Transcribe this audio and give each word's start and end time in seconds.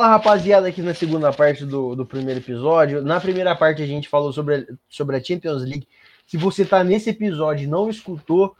Fala 0.00 0.12
rapaziada, 0.12 0.66
aqui 0.66 0.80
na 0.80 0.94
segunda 0.94 1.30
parte 1.30 1.62
do, 1.66 1.94
do 1.94 2.06
primeiro 2.06 2.40
episódio. 2.40 3.02
Na 3.02 3.20
primeira 3.20 3.54
parte 3.54 3.82
a 3.82 3.86
gente 3.86 4.08
falou 4.08 4.32
sobre, 4.32 4.66
sobre 4.88 5.14
a 5.14 5.22
Champions 5.22 5.60
League. 5.60 5.86
Se 6.26 6.38
você 6.38 6.64
tá 6.64 6.82
nesse 6.82 7.10
episódio 7.10 7.64
e 7.64 7.66
não 7.66 7.90
escutou 7.90 8.56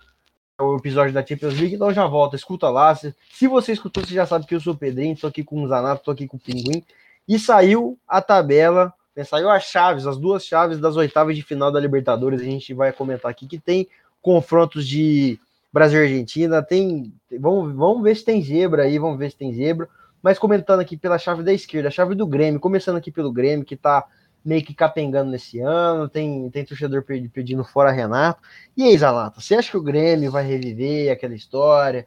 o 0.61 0.76
episódio 0.76 1.14
da 1.14 1.24
Champions 1.24 1.58
League, 1.58 1.76
então 1.76 1.94
já 1.94 2.06
volta, 2.06 2.37
escuta 2.37 2.69
lá. 2.69 2.94
Se, 2.94 3.15
se 3.33 3.47
você 3.47 3.72
escutou, 3.72 4.04
você 4.04 4.12
já 4.12 4.26
sabe 4.26 4.44
que 4.44 4.54
eu 4.54 4.61
sou 4.61 4.74
o 4.74 4.76
Pedrinho, 4.76 5.16
tô 5.16 5.29
aqui 5.29 5.42
com 5.42 5.62
o 5.62 5.66
Zanato, 5.66 6.04
tô 6.04 6.11
aqui 6.11 6.26
com 6.26 6.37
o 6.37 6.40
Pinguim. 6.40 6.84
E 7.26 7.38
saiu 7.38 7.98
a 8.07 8.20
tabela, 8.20 8.93
né, 9.16 9.25
saiu 9.25 9.48
as 9.48 9.65
chaves, 9.65 10.07
as 10.07 10.19
duas 10.19 10.44
chaves 10.44 10.79
das 10.79 10.94
oitavas 10.97 11.34
de 11.34 11.43
final 11.43 11.72
da 11.72 11.80
Libertadores. 11.80 12.43
A 12.43 12.44
gente 12.44 12.75
vai 12.75 12.93
comentar 12.93 13.30
aqui 13.30 13.47
que 13.47 13.58
tem 13.58 13.88
confrontos 14.20 14.87
de 14.87 15.40
Brasil 15.72 16.01
e 16.01 16.02
Argentina, 16.02 16.62
tem. 16.62 17.15
Vamos, 17.38 17.75
vamos 17.75 18.02
ver 18.02 18.15
se 18.15 18.27
tem 18.27 18.43
zebra 18.43 18.83
aí, 18.83 18.98
vamos 18.98 19.19
ver 19.19 19.30
se 19.30 19.38
tem 19.38 19.55
zebra. 19.55 19.88
Mas 20.23 20.38
comentando 20.38 20.80
aqui 20.80 20.97
pela 20.97 21.19
chave 21.19 21.42
da 21.42 21.52
esquerda, 21.52 21.88
a 21.88 21.91
chave 21.91 22.15
do 22.15 22.27
Grêmio, 22.27 22.61
começando 22.61 22.97
aqui 22.97 23.11
pelo 23.11 23.33
Grêmio, 23.33 23.65
que 23.65 23.77
tá 23.77 24.06
meio 24.45 24.65
que 24.65 24.74
capengando 24.74 25.30
nesse 25.30 25.61
ano, 25.61 26.09
tem, 26.09 26.48
tem 26.51 26.65
torcedor 26.65 27.05
pedindo 27.33 27.65
fora 27.65 27.91
Renato. 27.91 28.42
E 28.77 28.83
aí, 28.83 28.97
Zalata, 28.97 29.41
você 29.41 29.55
acha 29.55 29.70
que 29.70 29.77
o 29.77 29.83
Grêmio 29.83 30.30
vai 30.30 30.45
reviver 30.45 31.12
aquela 31.12 31.34
história 31.34 32.06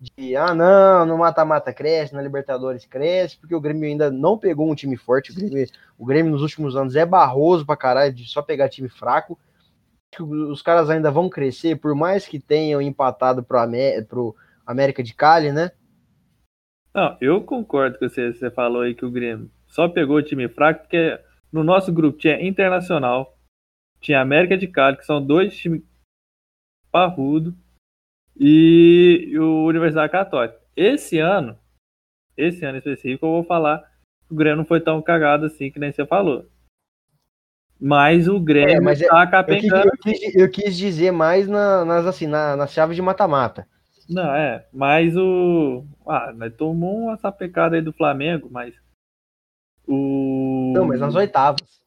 de 0.00 0.36
ah, 0.36 0.54
não, 0.54 1.06
no 1.06 1.16
mata-mata 1.16 1.72
cresce, 1.72 2.14
na 2.14 2.20
Libertadores 2.20 2.84
cresce, 2.84 3.38
porque 3.38 3.54
o 3.54 3.60
Grêmio 3.60 3.88
ainda 3.88 4.10
não 4.10 4.38
pegou 4.38 4.70
um 4.70 4.74
time 4.74 4.96
forte. 4.96 5.32
O 5.32 5.34
Grêmio, 5.34 5.66
o 5.98 6.04
Grêmio 6.04 6.32
nos 6.32 6.42
últimos 6.42 6.76
anos 6.76 6.96
é 6.96 7.06
barroso 7.06 7.64
pra 7.64 7.76
caralho 7.76 8.12
de 8.12 8.26
só 8.28 8.42
pegar 8.42 8.68
time 8.68 8.88
fraco. 8.88 9.38
Os 10.20 10.62
caras 10.62 10.90
ainda 10.90 11.10
vão 11.10 11.28
crescer, 11.28 11.76
por 11.76 11.94
mais 11.94 12.26
que 12.26 12.38
tenham 12.38 12.80
empatado 12.80 13.42
pro, 13.42 13.58
Amé 13.58 14.00
pro 14.02 14.34
América 14.66 15.02
de 15.02 15.14
Cali, 15.14 15.50
né? 15.50 15.70
Não, 16.94 17.16
eu 17.20 17.42
concordo 17.42 17.98
com 17.98 18.08
você. 18.08 18.32
Você 18.32 18.50
falou 18.50 18.82
aí 18.82 18.94
que 18.94 19.04
o 19.04 19.10
Grêmio 19.10 19.50
só 19.66 19.88
pegou 19.88 20.16
o 20.16 20.22
time 20.22 20.48
fraco 20.48 20.82
porque 20.82 21.18
no 21.52 21.64
nosso 21.64 21.92
grupo 21.92 22.18
tinha 22.18 22.40
Internacional, 22.40 23.36
tinha 24.00 24.20
América 24.20 24.56
de 24.56 24.68
Cali, 24.68 24.96
que 24.96 25.04
são 25.04 25.24
dois 25.24 25.56
times 25.56 25.82
parrudo, 26.90 27.54
e 28.38 29.36
o 29.38 29.66
Universidade 29.66 30.12
Católica. 30.12 30.60
Esse 30.76 31.18
ano, 31.18 31.58
esse 32.36 32.64
ano 32.64 32.78
específico, 32.78 33.26
eu 33.26 33.30
vou 33.30 33.44
falar 33.44 33.80
que 34.26 34.32
o 34.32 34.36
Grêmio 34.36 34.58
não 34.58 34.64
foi 34.64 34.80
tão 34.80 35.02
cagado 35.02 35.46
assim 35.46 35.70
que 35.70 35.78
nem 35.78 35.90
você 35.90 36.06
falou. 36.06 36.48
Mas 37.80 38.28
o 38.28 38.38
Grêmio 38.38 38.76
é, 38.76 38.80
mas 38.80 39.00
tá 39.00 39.22
é, 39.22 39.26
capengando. 39.26 39.88
Eu 39.88 39.98
quis, 39.98 40.34
eu, 40.34 40.40
eu 40.42 40.50
quis, 40.50 40.76
dizer 40.76 41.10
mais 41.10 41.48
na, 41.48 41.84
nas, 41.84 42.06
assim, 42.06 42.26
na, 42.26 42.56
nas 42.56 42.72
chaves 42.72 42.94
de 42.94 43.02
mata-mata. 43.02 43.68
Não, 44.08 44.34
é. 44.34 44.66
Mas 44.72 45.16
o. 45.16 45.84
Ah, 46.06 46.32
nós 46.32 46.54
tomou 46.54 47.04
uma 47.04 47.16
sapecada 47.16 47.76
aí 47.76 47.82
do 47.82 47.92
Flamengo, 47.92 48.48
mas. 48.50 48.74
O. 49.86 50.72
Não, 50.74 50.86
mas 50.86 51.00
nas 51.00 51.14
oitavas. 51.14 51.82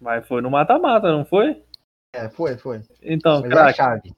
Mas 0.00 0.26
foi 0.26 0.42
no 0.42 0.50
mata-mata, 0.50 1.10
não 1.10 1.24
foi? 1.24 1.62
É, 2.14 2.28
foi, 2.28 2.56
foi. 2.58 2.82
Então, 3.02 3.40
mas 3.40 3.50
craque. 3.50 3.70
É 3.70 3.74
chave. 3.74 4.14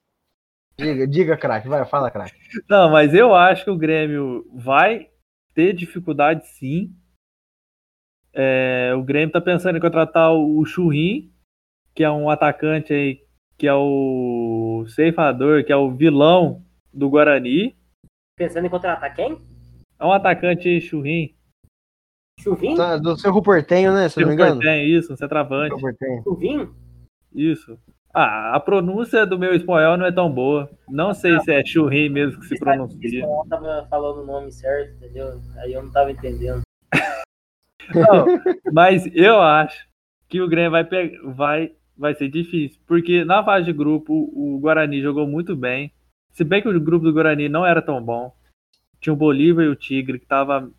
Diga, 0.77 1.07
diga, 1.07 1.37
craque, 1.37 1.69
vai, 1.69 1.85
fala, 1.85 2.11
craque. 2.11 2.35
Não, 2.69 2.91
mas 2.91 3.15
eu 3.15 3.35
acho 3.35 3.65
que 3.65 3.71
o 3.71 3.79
Grêmio 3.79 4.45
vai 4.53 5.09
ter 5.55 5.73
dificuldade 5.73 6.47
sim. 6.49 6.93
É, 8.33 8.93
o 8.97 9.03
Grêmio 9.05 9.31
tá 9.31 9.41
pensando 9.41 9.79
em 9.79 9.81
contratar 9.81 10.33
o 10.33 10.65
Churrim, 10.65 11.33
que 11.95 12.03
é 12.03 12.11
um 12.11 12.29
atacante 12.29 12.93
aí 12.93 13.25
que 13.57 13.69
é 13.69 13.75
o 13.75 14.64
ceifador, 14.89 15.65
que 15.65 15.73
é 15.73 15.77
o 15.77 15.91
vilão 15.91 16.63
do 16.93 17.09
Guarani. 17.09 17.77
Pensando 18.37 18.67
em 18.67 18.71
contratar 18.71 19.15
quem? 19.15 19.39
É 19.99 20.05
um 20.05 20.13
atacante 20.13 20.81
churrim. 20.81 21.35
Chuvim? 22.41 22.75
Tá, 22.75 22.97
do 22.97 23.17
seu 23.17 23.33
Ruportenho, 23.33 23.93
né? 23.93 24.09
Se 24.09 24.21
não 24.21 24.29
me 24.29 24.35
engano. 24.35 24.57
Portenho, 24.57 24.87
isso, 24.87 25.13
um 25.13 25.17
centroavante. 25.17 25.81
Chuvim? 26.25 26.69
Isso. 27.35 27.79
Ah, 28.13 28.55
a 28.55 28.61
pronúncia 28.61 29.27
do 29.27 29.39
meu 29.39 29.55
espanhol 29.55 29.97
não 29.97 30.07
é 30.07 30.13
tão 30.13 30.31
boa. 30.31 30.71
Não 30.89 31.13
sei 31.13 31.33
não. 31.33 31.41
se 31.41 31.53
é 31.53 31.65
churrim 31.65 32.09
mesmo 32.09 32.41
que 32.41 32.47
se 32.47 32.59
pronuncia. 32.59 33.25
Eu 33.25 33.47
tava 33.49 33.87
falando 33.91 34.23
o 34.23 34.27
nome 34.27 34.53
certo, 34.53 34.95
entendeu? 34.97 35.41
Aí 35.57 35.73
eu 35.73 35.83
não 35.83 35.91
tava 35.91 36.13
entendendo. 36.13 36.63
não, 37.93 38.27
mas 38.73 39.05
eu 39.15 39.41
acho 39.41 39.89
que 40.29 40.41
o 40.41 40.49
Grêmio 40.49 40.71
vai, 40.71 40.85
vai 41.35 41.73
vai 41.97 42.15
ser 42.15 42.29
difícil. 42.29 42.81
Porque 42.87 43.25
na 43.25 43.45
fase 43.45 43.67
de 43.67 43.73
grupo, 43.73 44.13
o 44.33 44.59
Guarani 44.61 45.01
jogou 45.01 45.27
muito 45.27 45.55
bem. 45.57 45.93
Se 46.33 46.45
bem 46.45 46.61
que 46.63 46.69
o 46.69 46.81
grupo 46.81 47.05
do 47.05 47.13
Guarani 47.13 47.49
não 47.49 47.65
era 47.65 47.81
tão 47.81 48.03
bom. 48.03 48.35
Tinha 49.01 49.13
o 49.13 49.17
Bolívar 49.17 49.65
e 49.65 49.69
o 49.69 49.77
Tigre, 49.77 50.19
que 50.19 50.27
tava 50.27 50.71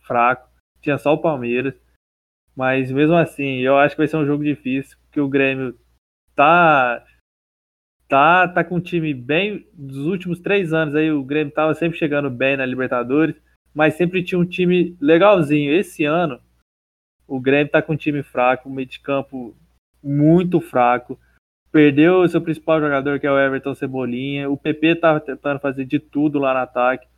fraco. 0.00 0.48
Tinha 0.80 0.98
só 0.98 1.12
o 1.14 1.18
Palmeiras. 1.18 1.74
Mas 2.54 2.90
mesmo 2.90 3.16
assim, 3.16 3.58
eu 3.58 3.78
acho 3.78 3.94
que 3.94 4.00
vai 4.00 4.08
ser 4.08 4.18
um 4.18 4.26
jogo 4.26 4.44
difícil, 4.44 4.96
porque 5.04 5.20
o 5.20 5.28
Grêmio 5.28 5.78
tá 6.34 7.04
tá 8.08 8.46
tá 8.46 8.62
com 8.62 8.76
um 8.76 8.80
time 8.80 9.14
bem 9.14 9.66
dos 9.72 10.06
últimos 10.06 10.38
três 10.38 10.72
anos 10.72 10.94
aí 10.94 11.10
o 11.10 11.24
Grêmio 11.24 11.52
tava 11.52 11.74
sempre 11.74 11.98
chegando 11.98 12.28
bem 12.28 12.58
na 12.58 12.66
Libertadores, 12.66 13.34
mas 13.74 13.94
sempre 13.94 14.22
tinha 14.22 14.38
um 14.38 14.44
time 14.44 14.96
legalzinho. 15.00 15.72
Esse 15.72 16.04
ano 16.04 16.38
o 17.26 17.40
Grêmio 17.40 17.72
tá 17.72 17.80
com 17.80 17.94
um 17.94 17.96
time 17.96 18.22
fraco, 18.22 18.68
um 18.68 18.72
meio 18.74 18.86
de 18.86 19.00
campo 19.00 19.56
muito 20.02 20.60
fraco. 20.60 21.18
Perdeu 21.70 22.20
o 22.20 22.28
seu 22.28 22.40
principal 22.40 22.80
jogador, 22.80 23.18
que 23.18 23.26
é 23.26 23.30
o 23.30 23.38
Everton 23.38 23.74
Cebolinha. 23.74 24.50
O 24.50 24.56
PP 24.56 24.96
tá 24.96 25.18
tentando 25.20 25.60
fazer 25.60 25.84
de 25.84 25.98
tudo 25.98 26.38
lá 26.38 26.52
no 26.52 26.60
ataque. 26.60 27.08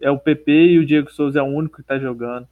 É 0.00 0.10
o 0.10 0.18
PP 0.18 0.50
e 0.50 0.78
o 0.78 0.86
Diego 0.86 1.10
Souza 1.10 1.40
é 1.40 1.42
o 1.42 1.46
único 1.46 1.76
que 1.76 1.82
tá 1.82 1.98
jogando. 1.98 2.48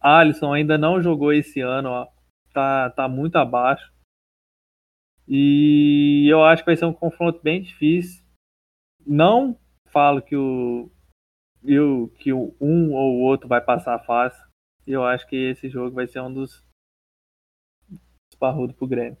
Alisson 0.00 0.52
ainda 0.52 0.76
não 0.76 1.02
jogou 1.02 1.32
esse 1.32 1.60
ano, 1.60 1.88
ó. 1.88 2.08
Tá, 2.52 2.90
tá 2.90 3.08
muito 3.08 3.36
abaixo. 3.36 3.92
E 5.26 6.28
eu 6.30 6.44
acho 6.44 6.62
que 6.62 6.66
vai 6.66 6.76
ser 6.76 6.84
um 6.84 6.92
confronto 6.92 7.40
bem 7.42 7.62
difícil. 7.62 8.22
Não 9.06 9.58
falo 9.88 10.20
que 10.22 10.36
o 10.36 10.90
eu, 11.64 12.12
que 12.18 12.32
o 12.32 12.54
um 12.60 12.92
ou 12.92 13.14
o 13.14 13.20
outro 13.22 13.48
vai 13.48 13.60
passar 13.60 13.98
fácil. 14.00 14.44
Eu 14.86 15.02
acho 15.02 15.26
que 15.26 15.34
esse 15.34 15.68
jogo 15.68 15.94
vai 15.94 16.06
ser 16.06 16.20
um 16.20 16.32
dos 16.32 16.62
parrudo 18.34 18.74
pro 18.74 18.86
Grêmio. 18.86 19.16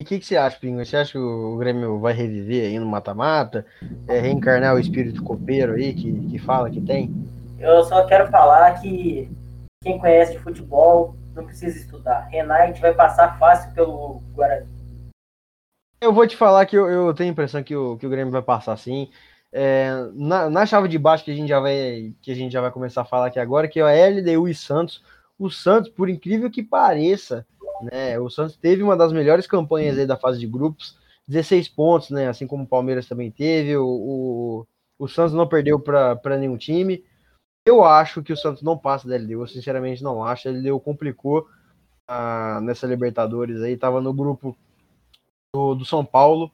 E 0.00 0.04
o 0.04 0.06
que, 0.06 0.18
que, 0.18 0.26
você 0.26 0.36
acha, 0.36 0.58
Pingo? 0.58 0.84
Você 0.84 0.96
acha 0.96 1.12
que 1.12 1.18
o 1.18 1.56
Grêmio 1.56 1.98
vai 1.98 2.12
reviver 2.12 2.66
aí 2.66 2.78
no 2.78 2.86
mata-mata? 2.86 3.64
É, 4.06 4.20
reencarnar 4.20 4.74
o 4.74 4.78
espírito 4.78 5.22
copeiro 5.22 5.74
aí 5.74 5.94
que, 5.94 6.28
que 6.28 6.38
fala 6.38 6.70
que 6.70 6.80
tem? 6.80 7.10
Eu 7.58 7.82
só 7.84 8.06
quero 8.06 8.30
falar 8.30 8.80
que 8.80 9.28
quem 9.82 9.98
conhece 9.98 10.32
de 10.32 10.38
futebol 10.38 11.16
não 11.34 11.46
precisa 11.46 11.78
estudar. 11.78 12.28
Renate 12.28 12.80
vai 12.80 12.92
passar 12.92 13.38
fácil 13.38 13.72
pelo 13.72 14.20
Guarani. 14.34 14.66
Eu 16.00 16.12
vou 16.12 16.26
te 16.26 16.36
falar 16.36 16.66
que 16.66 16.76
eu, 16.76 16.88
eu 16.88 17.14
tenho 17.14 17.30
a 17.30 17.32
impressão 17.32 17.62
que 17.62 17.74
o, 17.74 17.96
que 17.96 18.06
o 18.06 18.10
Grêmio 18.10 18.32
vai 18.32 18.42
passar 18.42 18.76
sim. 18.76 19.10
É, 19.50 19.88
na, 20.12 20.50
na 20.50 20.66
chave 20.66 20.88
de 20.88 20.98
baixo 20.98 21.24
que 21.24 21.30
a 21.30 21.34
gente 21.34 21.48
já 21.48 21.58
vai 21.58 22.12
que 22.20 22.30
a 22.30 22.34
gente 22.34 22.52
já 22.52 22.60
vai 22.60 22.70
começar 22.70 23.02
a 23.02 23.06
falar 23.06 23.28
aqui 23.28 23.38
agora, 23.38 23.66
que 23.66 23.80
é 23.80 23.82
a 23.82 24.08
LDU 24.08 24.48
e 24.48 24.54
Santos. 24.54 25.02
O 25.38 25.50
Santos, 25.50 25.90
por 25.90 26.08
incrível 26.08 26.50
que 26.50 26.62
pareça, 26.62 27.46
né? 27.82 28.18
O 28.18 28.30
Santos 28.30 28.56
teve 28.56 28.82
uma 28.82 28.96
das 28.96 29.12
melhores 29.12 29.46
campanhas 29.46 30.06
da 30.06 30.16
fase 30.16 30.38
de 30.38 30.46
grupos, 30.46 30.98
16 31.28 31.68
pontos, 31.68 32.10
né? 32.10 32.28
Assim 32.28 32.46
como 32.46 32.64
o 32.64 32.68
Palmeiras 32.68 33.06
também 33.06 33.30
teve. 33.30 33.76
O, 33.76 33.86
o, 33.86 34.66
o 34.98 35.08
Santos 35.08 35.34
não 35.34 35.48
perdeu 35.48 35.78
para 35.80 36.38
nenhum 36.38 36.56
time. 36.56 37.04
Eu 37.66 37.84
acho 37.84 38.22
que 38.22 38.32
o 38.32 38.36
Santos 38.36 38.62
não 38.62 38.78
passa 38.78 39.08
da 39.08 39.16
LDU, 39.16 39.42
eu 39.42 39.46
sinceramente 39.48 40.02
não 40.02 40.24
acho. 40.24 40.48
A 40.48 40.52
LDU 40.52 40.78
complicou 40.80 41.48
ah, 42.06 42.60
nessa 42.62 42.86
Libertadores 42.86 43.60
aí, 43.60 43.76
tava 43.76 44.00
no 44.00 44.14
grupo 44.14 44.56
do, 45.52 45.74
do 45.74 45.84
São 45.84 46.04
Paulo, 46.04 46.52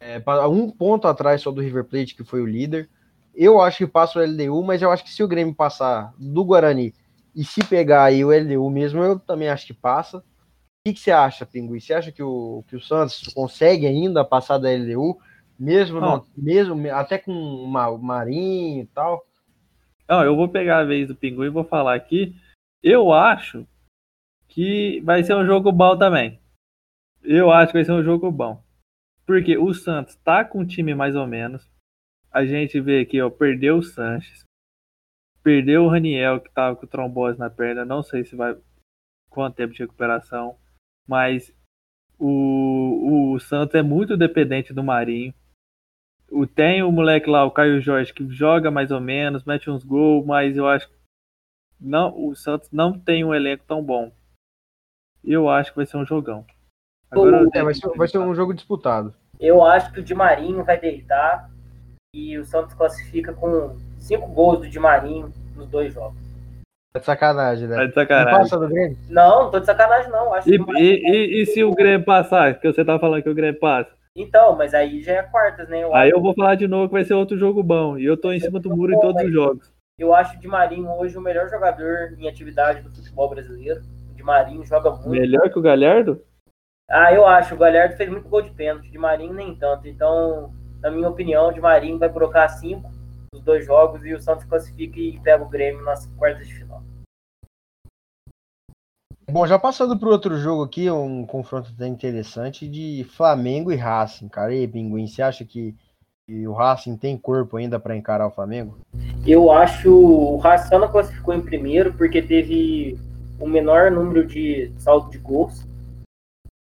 é, 0.00 0.22
um 0.48 0.70
ponto 0.70 1.06
atrás 1.06 1.42
só 1.42 1.50
do 1.50 1.60
River 1.60 1.84
Plate, 1.84 2.14
que 2.14 2.24
foi 2.24 2.40
o 2.40 2.46
líder. 2.46 2.88
Eu 3.34 3.60
acho 3.60 3.78
que 3.78 3.86
passa 3.86 4.18
o 4.18 4.22
LDU, 4.22 4.62
mas 4.62 4.80
eu 4.80 4.90
acho 4.90 5.04
que 5.04 5.10
se 5.12 5.22
o 5.22 5.28
Grêmio 5.28 5.54
passar 5.54 6.14
do 6.18 6.44
Guarani 6.44 6.94
e 7.34 7.44
se 7.44 7.62
pegar 7.64 8.04
aí 8.04 8.24
o 8.24 8.30
LDU 8.30 8.70
mesmo, 8.70 9.02
eu 9.02 9.18
também 9.18 9.48
acho 9.48 9.66
que 9.66 9.74
passa 9.74 10.24
que, 10.88 10.94
que 10.94 11.00
você 11.00 11.10
acha, 11.10 11.46
Pinguim? 11.46 11.80
Você 11.80 11.92
acha 11.92 12.10
que 12.10 12.22
o, 12.22 12.64
que 12.68 12.76
o 12.76 12.80
Santos 12.80 13.28
consegue 13.34 13.86
ainda 13.86 14.24
passar 14.24 14.58
da 14.58 14.70
LDU, 14.70 15.18
mesmo, 15.58 16.00
não, 16.00 16.24
mesmo 16.36 16.90
até 16.92 17.18
com 17.18 17.32
uma, 17.32 17.88
o 17.88 17.98
Marinho 17.98 18.82
e 18.82 18.86
tal? 18.86 19.26
Não, 20.08 20.22
eu 20.24 20.34
vou 20.34 20.48
pegar 20.48 20.78
a 20.78 20.84
vez 20.84 21.08
do 21.08 21.16
Pinguim 21.16 21.46
e 21.46 21.50
vou 21.50 21.64
falar 21.64 21.94
aqui. 21.94 22.34
Eu 22.82 23.12
acho 23.12 23.66
que 24.46 25.00
vai 25.02 25.22
ser 25.22 25.34
um 25.34 25.44
jogo 25.44 25.70
bom 25.70 25.96
também. 25.98 26.40
Eu 27.22 27.50
acho 27.50 27.72
que 27.72 27.78
vai 27.78 27.84
ser 27.84 27.92
um 27.92 28.02
jogo 28.02 28.30
bom. 28.30 28.62
Porque 29.26 29.58
o 29.58 29.74
Santos 29.74 30.14
tá 30.16 30.44
com 30.44 30.60
o 30.60 30.66
time 30.66 30.94
mais 30.94 31.14
ou 31.14 31.26
menos. 31.26 31.68
A 32.30 32.46
gente 32.46 32.80
vê 32.80 33.00
aqui, 33.00 33.20
ó, 33.20 33.28
perdeu 33.28 33.78
o 33.78 33.82
Sanches. 33.82 34.44
Perdeu 35.42 35.84
o 35.84 35.88
Raniel, 35.88 36.40
que 36.40 36.50
tava 36.50 36.76
com 36.76 36.86
trombose 36.86 37.38
na 37.38 37.50
perna. 37.50 37.84
Não 37.84 38.02
sei 38.02 38.24
se 38.24 38.34
vai. 38.34 38.56
Quanto 39.28 39.56
tempo 39.56 39.74
de 39.74 39.80
recuperação 39.80 40.56
mas 41.08 41.52
o, 42.18 43.32
o 43.32 43.40
Santos 43.40 43.74
é 43.74 43.82
muito 43.82 44.16
dependente 44.16 44.74
do 44.74 44.84
Marinho. 44.84 45.32
o, 46.30 46.46
tem 46.46 46.82
o 46.82 46.92
moleque 46.92 47.30
lá, 47.30 47.44
o 47.44 47.50
Caio 47.50 47.80
Jorge, 47.80 48.12
que 48.12 48.28
joga 48.30 48.70
mais 48.70 48.90
ou 48.90 49.00
menos, 49.00 49.44
mete 49.44 49.70
uns 49.70 49.82
gols, 49.82 50.26
mas 50.26 50.56
eu 50.56 50.68
acho 50.68 50.88
que 50.88 50.98
não, 51.80 52.28
o 52.28 52.34
Santos 52.34 52.70
não 52.70 52.98
tem 52.98 53.24
um 53.24 53.34
elenco 53.34 53.64
tão 53.66 53.82
bom. 53.82 54.12
Eu 55.24 55.48
acho 55.48 55.70
que 55.70 55.76
vai 55.76 55.86
ser 55.86 55.96
um 55.96 56.06
jogão. 56.06 56.44
Agora, 57.10 57.48
é, 57.54 57.62
vai, 57.62 57.74
ser, 57.74 57.88
vai 57.96 58.08
ser 58.08 58.18
um 58.18 58.34
jogo 58.34 58.52
disputado. 58.52 59.14
Eu 59.40 59.64
acho 59.64 59.92
que 59.92 60.00
o 60.00 60.02
Di 60.02 60.14
Marinho 60.14 60.64
vai 60.64 60.78
deitar 60.78 61.50
e 62.14 62.36
o 62.36 62.44
Santos 62.44 62.74
classifica 62.74 63.32
com 63.32 63.76
cinco 63.98 64.26
gols 64.28 64.60
do 64.60 64.68
Di 64.68 64.78
Marinho 64.78 65.32
nos 65.54 65.68
dois 65.68 65.94
jogos. 65.94 66.27
É 66.98 67.00
de 67.00 67.06
sacanagem, 67.06 67.68
né? 67.68 67.84
É 67.84 67.86
de 67.86 67.94
sacanagem. 67.94 68.32
Não 68.32 68.40
passa 68.40 68.58
do 68.58 68.68
Grêmio? 68.68 68.98
Não, 69.08 69.44
não 69.44 69.50
tô 69.50 69.60
de 69.60 69.66
sacanagem, 69.66 70.10
não. 70.10 70.34
Acho 70.34 70.50
e, 70.50 70.56
e, 70.56 71.10
e, 71.10 71.42
e, 71.42 71.46
se 71.46 71.62
o 71.62 71.72
Grêmio 71.72 72.04
passar? 72.04 72.58
Que 72.58 72.70
você 72.70 72.84
tá 72.84 72.98
falando 72.98 73.22
que 73.22 73.30
o 73.30 73.34
Grêmio 73.34 73.58
passa? 73.60 73.90
Então, 74.16 74.56
mas 74.56 74.74
aí 74.74 75.00
já 75.00 75.12
é 75.12 75.22
quartas, 75.22 75.68
né? 75.68 75.84
Eu 75.84 75.94
aí 75.94 76.10
eu 76.10 76.20
vou 76.20 76.34
falar 76.34 76.56
de 76.56 76.66
novo 76.66 76.88
que 76.88 76.94
vai 76.94 77.04
ser 77.04 77.14
outro 77.14 77.38
jogo 77.38 77.62
bom. 77.62 77.96
E 77.96 78.04
eu 78.04 78.16
tô 78.16 78.32
em 78.32 78.40
cima 78.40 78.58
do 78.58 78.74
muro 78.74 78.92
em 78.92 78.98
todos 78.98 79.22
os 79.22 79.32
jogos. 79.32 79.72
Eu 79.96 80.12
acho 80.12 80.36
o 80.36 80.40
Di 80.40 80.48
Marinho 80.48 80.90
hoje 80.90 81.16
o 81.16 81.20
melhor 81.20 81.48
jogador 81.48 82.14
em 82.18 82.28
atividade 82.28 82.82
do 82.82 82.90
futebol 82.90 83.30
brasileiro. 83.30 83.80
O 84.10 84.14
Di 84.14 84.22
Marinho 84.24 84.64
joga 84.64 84.90
muito. 84.90 85.08
Melhor 85.08 85.48
que 85.48 85.58
o 85.58 85.62
Galhardo? 85.62 86.20
Ah, 86.90 87.12
eu 87.12 87.24
acho. 87.24 87.54
O 87.54 87.58
Galhardo 87.58 87.96
fez 87.96 88.10
muito 88.10 88.28
gol 88.28 88.42
de 88.42 88.50
pênalti. 88.50 88.88
O 88.88 88.92
Di 88.92 88.98
Marinho 88.98 89.32
nem 89.32 89.54
tanto. 89.54 89.86
Então, 89.86 90.52
na 90.82 90.90
minha 90.90 91.08
opinião, 91.08 91.48
o 91.48 91.52
Di 91.52 91.60
Marinho 91.60 91.98
vai 91.98 92.08
colocar 92.08 92.48
cinco 92.48 92.90
nos 93.32 93.42
dois 93.42 93.64
jogos 93.64 94.04
e 94.04 94.14
o 94.14 94.20
Santos 94.20 94.44
classifica 94.44 94.98
e 94.98 95.18
pega 95.20 95.44
o 95.44 95.48
Grêmio 95.48 95.84
nas 95.84 96.06
quartas 96.16 96.46
de 96.46 96.54
final. 96.54 96.82
Bom, 99.30 99.46
já 99.46 99.58
passando 99.58 99.98
para 99.98 100.08
outro 100.08 100.38
jogo 100.38 100.62
aqui, 100.62 100.90
um 100.90 101.26
confronto 101.26 101.70
até 101.74 101.86
interessante 101.86 102.66
de 102.66 103.04
Flamengo 103.14 103.70
e 103.70 103.76
Racing. 103.76 104.26
Cara, 104.26 104.54
e 104.54 104.60
aí, 104.60 104.68
Pinguim, 104.68 105.06
você 105.06 105.20
acha 105.20 105.44
que, 105.44 105.76
o 106.26 106.52
Racing 106.52 106.96
tem 106.96 107.16
corpo 107.16 107.58
ainda 107.58 107.78
para 107.78 107.94
encarar 107.94 108.26
o 108.26 108.30
Flamengo? 108.30 108.78
Eu 109.26 109.52
acho 109.52 109.90
o 109.90 110.38
Racing 110.38 110.78
não 110.78 110.90
classificou 110.90 111.34
em 111.34 111.42
primeiro 111.42 111.92
porque 111.92 112.22
teve 112.22 112.98
o 113.38 113.46
menor 113.46 113.90
número 113.90 114.26
de 114.26 114.72
saldo 114.78 115.10
de 115.10 115.18
gols 115.18 115.66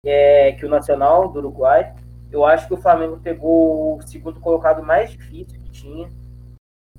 é, 0.05 0.51
que 0.51 0.65
o 0.65 0.69
Nacional 0.69 1.29
do 1.29 1.39
Uruguai. 1.39 1.93
Eu 2.29 2.45
acho 2.45 2.67
que 2.67 2.73
o 2.73 2.81
Flamengo 2.81 3.17
pegou 3.17 3.97
o 3.97 4.01
segundo 4.01 4.41
colocado 4.41 4.83
mais 4.83 5.11
difícil 5.11 5.59
que 5.61 5.71
tinha 5.71 6.09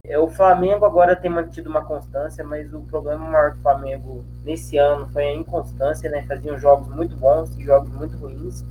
é, 0.04 0.19
o 0.19 0.28
Flamengo 0.28 0.84
agora 0.84 1.14
tem 1.14 1.31
mantido 1.31 1.70
uma 1.70 1.84
constância, 1.84 2.43
mas 2.44 2.72
o 2.75 2.81
problema 2.82 3.25
maior 3.25 3.54
do 3.54 3.62
Flamengo 3.62 4.25
nesse 4.44 4.76
ano 4.76 5.06
foi 5.12 5.25
a 5.25 5.34
inconstância, 5.34 6.10
né? 6.10 6.22
Faziam 6.26 6.58
jogos 6.58 6.88
muito 6.88 7.16
bons 7.16 7.56
e 7.56 7.62
jogos 7.62 7.90
muito 7.94 8.16
ruins. 8.16 8.64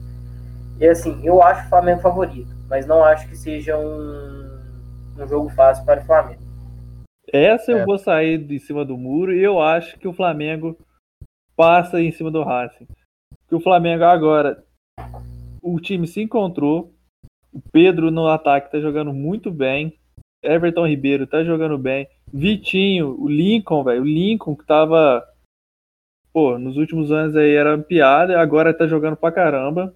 E 0.78 0.86
assim, 0.86 1.26
eu 1.26 1.42
acho 1.42 1.66
o 1.66 1.70
Flamengo 1.70 2.02
favorito, 2.02 2.54
mas 2.70 2.86
não 2.86 3.04
acho 3.04 3.30
que 3.30 3.38
seja 3.38 3.78
um, 3.78 4.60
um 5.18 5.28
jogo 5.28 5.50
fácil 5.50 5.86
para 5.86 6.02
o 6.02 6.06
Flamengo. 6.06 6.42
Essa 7.32 7.72
eu 7.72 7.78
é. 7.78 7.86
vou 7.86 7.98
sair 7.98 8.38
de 8.38 8.60
cima 8.60 8.84
do 8.84 8.98
muro 8.98 9.34
e 9.34 9.42
eu 9.42 9.62
acho 9.62 9.98
que 9.98 10.08
o 10.08 10.14
Flamengo 10.14 10.78
passa 11.56 12.02
em 12.02 12.12
cima 12.12 12.30
do 12.30 12.44
Racing. 12.44 12.88
Que 13.48 13.56
o 13.56 13.62
Flamengo 13.62 14.04
agora, 14.04 14.64
o 15.62 15.80
time 15.80 16.08
se 16.08 16.22
encontrou, 16.22 16.94
o 17.54 17.62
Pedro 17.72 18.12
no 18.12 18.28
ataque 18.28 18.68
está 18.68 18.80
jogando 18.80 19.14
muito 19.14 19.50
bem, 19.50 19.98
Everton 20.44 20.88
Ribeiro 20.88 21.28
tá 21.28 21.44
jogando 21.44 21.78
bem. 21.78 22.08
Vitinho, 22.34 23.20
o 23.20 23.28
Lincoln, 23.28 23.84
velho. 23.84 24.02
O 24.02 24.06
Lincoln 24.06 24.56
que 24.56 24.66
tava. 24.66 25.28
Pô, 26.34 26.58
nos 26.58 26.78
últimos 26.78 27.12
anos 27.12 27.36
aí 27.36 27.54
era 27.54 27.78
piada, 27.78 28.40
agora 28.40 28.74
tá 28.74 28.88
jogando 28.88 29.18
pra 29.18 29.32
caramba. 29.32 29.96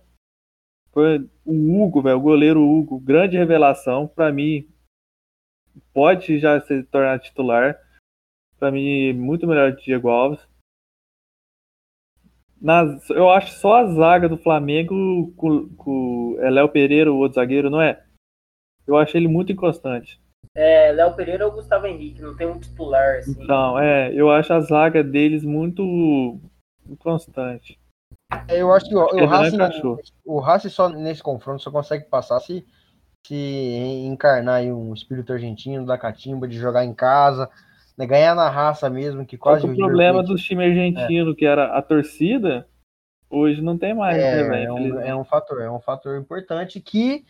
Foi 0.91 1.19
o 1.45 1.83
Hugo, 1.83 2.01
velho, 2.01 2.17
o 2.17 2.21
goleiro 2.21 2.61
Hugo, 2.61 2.99
grande 2.99 3.37
revelação. 3.37 4.07
Pra 4.07 4.31
mim, 4.31 4.67
pode 5.93 6.39
já 6.39 6.59
se 6.61 6.83
tornar 6.83 7.19
titular. 7.19 7.79
Pra 8.59 8.71
mim, 8.71 9.13
muito 9.13 9.47
melhor 9.47 9.75
que 9.75 9.85
Diego 9.85 10.09
Alves. 10.09 10.45
Nas, 12.61 13.09
eu 13.09 13.29
acho 13.29 13.59
só 13.59 13.75
a 13.75 13.85
zaga 13.87 14.27
do 14.27 14.37
Flamengo 14.37 15.33
com, 15.35 15.69
com 15.75 16.37
é 16.39 16.49
Léo 16.49 16.69
Pereira, 16.69 17.11
o 17.11 17.17
outro 17.17 17.35
zagueiro, 17.35 17.69
não 17.69 17.81
é? 17.81 18.03
Eu 18.87 18.97
acho 18.97 19.15
ele 19.15 19.27
muito 19.27 19.51
inconstante. 19.51 20.19
É, 20.55 20.91
Léo 20.93 21.13
Pereira 21.13 21.45
ou 21.45 21.51
Gustavo 21.51 21.85
Henrique, 21.85 22.21
não 22.21 22.35
tem 22.35 22.47
um 22.47 22.57
titular 22.57 23.17
assim. 23.17 23.35
Então, 23.43 23.77
é, 23.77 24.13
eu 24.13 24.31
acho 24.31 24.53
a 24.53 24.61
zaga 24.61 25.03
deles 25.03 25.43
muito 25.43 26.39
inconstante. 26.89 27.77
É, 28.47 28.61
eu 28.61 28.71
acho 28.71 28.87
que 28.87 28.95
o, 28.95 29.01
o, 29.01 29.25
Racing, 29.25 29.57
o 30.25 30.69
só 30.69 30.89
nesse 30.89 31.21
confronto 31.21 31.61
só 31.61 31.69
consegue 31.69 32.05
passar 32.05 32.39
se, 32.39 32.65
se 33.27 33.35
encarnar 34.05 34.61
um 34.63 34.93
espírito 34.93 35.33
argentino 35.33 35.85
da 35.85 35.97
catimba, 35.97 36.47
de 36.47 36.57
jogar 36.57 36.85
em 36.85 36.93
casa, 36.93 37.49
né, 37.97 38.05
ganhar 38.05 38.33
na 38.33 38.49
raça 38.49 38.89
mesmo, 38.89 39.25
que 39.25 39.37
quase. 39.37 39.65
O 39.65 39.75
problema 39.75 40.23
do 40.23 40.35
time 40.35 40.63
argentino, 40.65 41.31
é. 41.31 41.35
que 41.35 41.45
era 41.45 41.77
a 41.77 41.81
torcida, 41.81 42.65
hoje 43.29 43.61
não 43.61 43.77
tem 43.77 43.93
mais. 43.93 44.17
É, 44.17 44.47
né, 44.47 44.63
é, 44.63 44.71
um, 44.71 44.99
é 45.01 45.15
um 45.15 45.23
fator, 45.25 45.61
é 45.61 45.69
um 45.69 45.79
fator 45.79 46.17
importante 46.17 46.79
que 46.79 47.25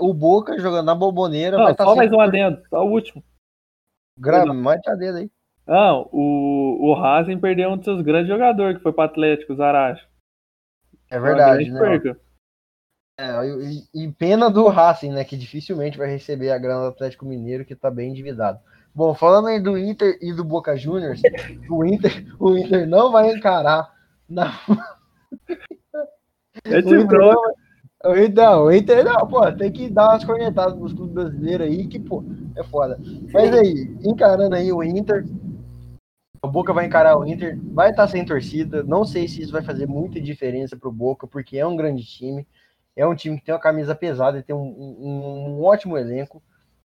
o 0.00 0.12
Boca 0.12 0.58
jogando 0.58 0.86
na 0.86 0.94
boboneira. 0.94 1.56
Não, 1.56 1.74
tá 1.74 1.84
só 1.84 1.94
mais 1.94 2.12
um 2.12 2.20
adendo, 2.20 2.62
só 2.68 2.84
o 2.84 2.90
último. 2.90 3.22
Grama, 4.18 4.54
mais 4.54 4.80
adendo 4.86 5.18
aí. 5.18 5.30
Não, 5.66 6.08
o, 6.12 6.90
o 6.90 6.94
Hazen 6.94 7.40
perdeu 7.40 7.70
um 7.70 7.76
dos 7.76 7.84
seus 7.84 8.02
grandes 8.02 8.28
jogadores, 8.28 8.76
que 8.76 8.82
foi 8.82 8.92
para 8.92 9.04
Atlético, 9.04 9.52
o 9.52 9.56
Zaracho. 9.56 10.06
É 11.10 11.18
verdade, 11.18 11.70
né? 11.70 12.00
É, 13.16 13.46
e, 13.46 13.84
e, 13.94 14.12
pena 14.12 14.50
do 14.50 14.66
Racing, 14.66 15.12
né? 15.12 15.24
Que 15.24 15.36
dificilmente 15.36 15.96
vai 15.96 16.08
receber 16.08 16.50
a 16.50 16.58
grana 16.58 16.82
do 16.82 16.88
Atlético 16.88 17.24
Mineiro, 17.24 17.64
que 17.64 17.76
tá 17.76 17.90
bem 17.90 18.10
endividado. 18.10 18.58
Bom, 18.92 19.14
falando 19.14 19.48
aí 19.48 19.60
do 19.60 19.78
Inter 19.78 20.18
e 20.20 20.32
do 20.32 20.44
Boca 20.44 20.76
Juniors, 20.76 21.22
o 21.70 21.84
Inter, 21.84 22.26
o 22.38 22.56
Inter 22.56 22.86
não 22.88 23.12
vai 23.12 23.30
encarar 23.32 23.92
na. 24.28 24.52
É 26.64 26.78
Inter, 26.78 27.06
não, 27.06 27.54
então, 28.16 28.70
Inter, 28.70 29.04
não, 29.04 29.26
pô, 29.26 29.50
tem 29.52 29.72
que 29.72 29.88
dar 29.88 30.10
umas 30.10 30.24
cornetadas 30.24 30.76
pros 30.76 30.92
clubes 30.92 31.14
brasileiros 31.14 31.66
aí, 31.66 31.86
que, 31.86 31.98
pô, 31.98 32.22
é 32.54 32.62
foda. 32.62 33.00
Mas 33.32 33.52
aí, 33.54 33.96
encarando 34.04 34.54
aí 34.54 34.70
o 34.70 34.82
Inter, 34.82 35.24
o 36.42 36.48
Boca 36.48 36.74
vai 36.74 36.84
encarar 36.84 37.16
o 37.18 37.26
Inter, 37.26 37.58
vai 37.72 37.90
estar 37.90 38.02
tá 38.02 38.08
sem 38.08 38.22
torcida, 38.22 38.82
não 38.82 39.06
sei 39.06 39.26
se 39.26 39.40
isso 39.40 39.52
vai 39.52 39.62
fazer 39.62 39.86
muita 39.86 40.20
diferença 40.20 40.76
pro 40.76 40.92
Boca, 40.92 41.26
porque 41.26 41.56
é 41.56 41.66
um 41.66 41.76
grande 41.76 42.04
time, 42.04 42.46
é 42.94 43.06
um 43.06 43.14
time 43.14 43.38
que 43.38 43.46
tem 43.46 43.54
uma 43.54 43.60
camisa 43.60 43.94
pesada 43.94 44.38
e 44.38 44.42
tem 44.42 44.54
um, 44.54 44.60
um, 44.60 45.56
um 45.56 45.62
ótimo 45.62 45.96
elenco. 45.96 46.42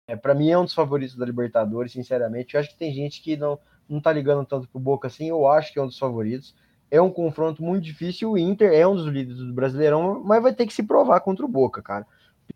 É, 0.09 0.17
para 0.17 0.35
mim 0.35 0.51
é 0.51 0.59
um 0.59 0.65
dos 0.65 0.75
favoritos 0.75 1.17
da 1.17 1.25
Libertadores, 1.25 1.93
sinceramente. 1.93 2.55
Eu 2.55 2.61
acho 2.61 2.71
que 2.71 2.79
tem 2.79 2.93
gente 2.93 3.23
que 3.23 3.37
não, 3.37 3.59
não 3.89 4.01
tá 4.01 4.13
ligando 4.13 4.45
tanto 4.45 4.69
pro 4.69 4.81
Boca 4.81 5.07
assim, 5.07 5.29
eu 5.29 5.47
acho 5.47 5.73
que 5.73 5.79
é 5.79 5.83
um 5.83 5.87
dos 5.87 5.99
favoritos 5.99 6.53
é 6.91 7.01
um 7.01 7.11
confronto 7.11 7.63
muito 7.63 7.85
difícil. 7.85 8.33
O 8.33 8.39
Inter 8.39 8.73
é 8.73 8.87
um 8.87 8.95
dos 8.95 9.07
líderes 9.07 9.39
do 9.39 9.53
Brasileirão, 9.53 10.23
mas 10.25 10.43
vai 10.43 10.53
ter 10.53 10.67
que 10.67 10.75
se 10.75 10.83
provar 10.83 11.21
contra 11.21 11.45
o 11.45 11.49
Boca, 11.49 11.83
cara. 11.83 12.07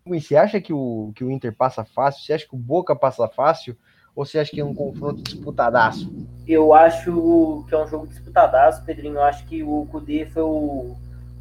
Você 0.05 0.35
acha 0.35 0.59
que 0.59 0.73
o, 0.73 1.11
que 1.15 1.23
o 1.23 1.31
Inter 1.31 1.55
passa 1.55 1.83
fácil? 1.83 2.23
Você 2.23 2.33
acha 2.33 2.47
que 2.47 2.55
o 2.55 2.59
Boca 2.59 2.95
passa 2.95 3.27
fácil? 3.27 3.75
Ou 4.15 4.25
você 4.25 4.39
acha 4.39 4.51
que 4.51 4.59
é 4.59 4.65
um 4.65 4.73
confronto 4.73 5.21
disputadaço? 5.21 6.11
Eu 6.47 6.73
acho 6.73 7.63
que 7.67 7.75
é 7.75 7.77
um 7.77 7.87
jogo 7.87 8.07
disputadaço, 8.07 8.83
Pedrinho. 8.83 9.15
Eu 9.15 9.23
acho 9.23 9.45
que 9.45 9.63
o 9.63 9.85
Cudê 9.89 10.25
foi 10.25 10.43
o, 10.43 10.95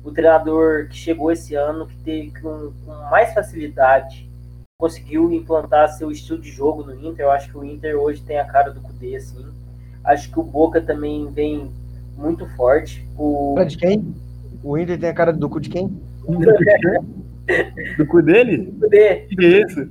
o 0.04 0.11
treinador 0.12 0.88
que 0.88 0.97
chegou 0.97 1.32
esse 1.32 1.54
ano, 1.54 1.87
que 1.87 1.97
teve 1.99 2.32
com, 2.40 2.73
com 2.85 2.92
mais 3.11 3.35
facilidade 3.35 4.30
conseguiu 4.80 5.30
implantar 5.30 5.90
seu 5.90 6.11
estilo 6.11 6.40
de 6.40 6.50
jogo 6.50 6.82
no 6.82 6.94
Inter. 6.94 7.26
Eu 7.26 7.30
acho 7.30 7.50
que 7.50 7.59
o 7.59 7.62
Inter 7.62 7.94
hoje 7.97 8.23
tem 8.23 8.38
a 8.38 8.47
cara 8.47 8.70
do 8.70 8.80
Cudê, 8.80 9.14
assim. 9.14 9.47
Acho 10.02 10.32
que 10.32 10.40
o 10.40 10.42
Boca 10.42 10.80
também 10.80 11.30
vem 11.30 11.70
muito 12.21 12.47
forte. 12.55 13.07
O... 13.17 13.55
Cara 13.57 13.69
de 13.69 13.79
quem? 13.79 14.15
O 14.62 14.77
Inter 14.77 15.00
tem 15.00 15.09
a 15.09 15.15
cara 15.15 15.33
do 15.33 15.49
cu 15.49 15.59
de 15.59 15.71
quem? 15.71 15.89
do 15.89 16.37
cu 16.37 16.62
dele? 16.62 17.00
Do 17.97 18.07
cu 18.07 18.23
dele. 18.23 19.29
Que 19.29 19.45
é 19.47 19.62
isso? 19.62 19.89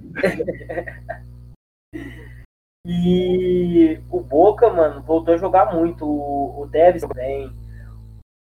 e 2.85 3.99
o 4.09 4.21
Boca, 4.21 4.69
mano, 4.69 5.01
voltou 5.01 5.33
a 5.33 5.37
jogar 5.37 5.73
muito. 5.73 6.05
O, 6.05 6.61
o 6.61 6.67
Deves 6.67 7.01
também. 7.01 7.51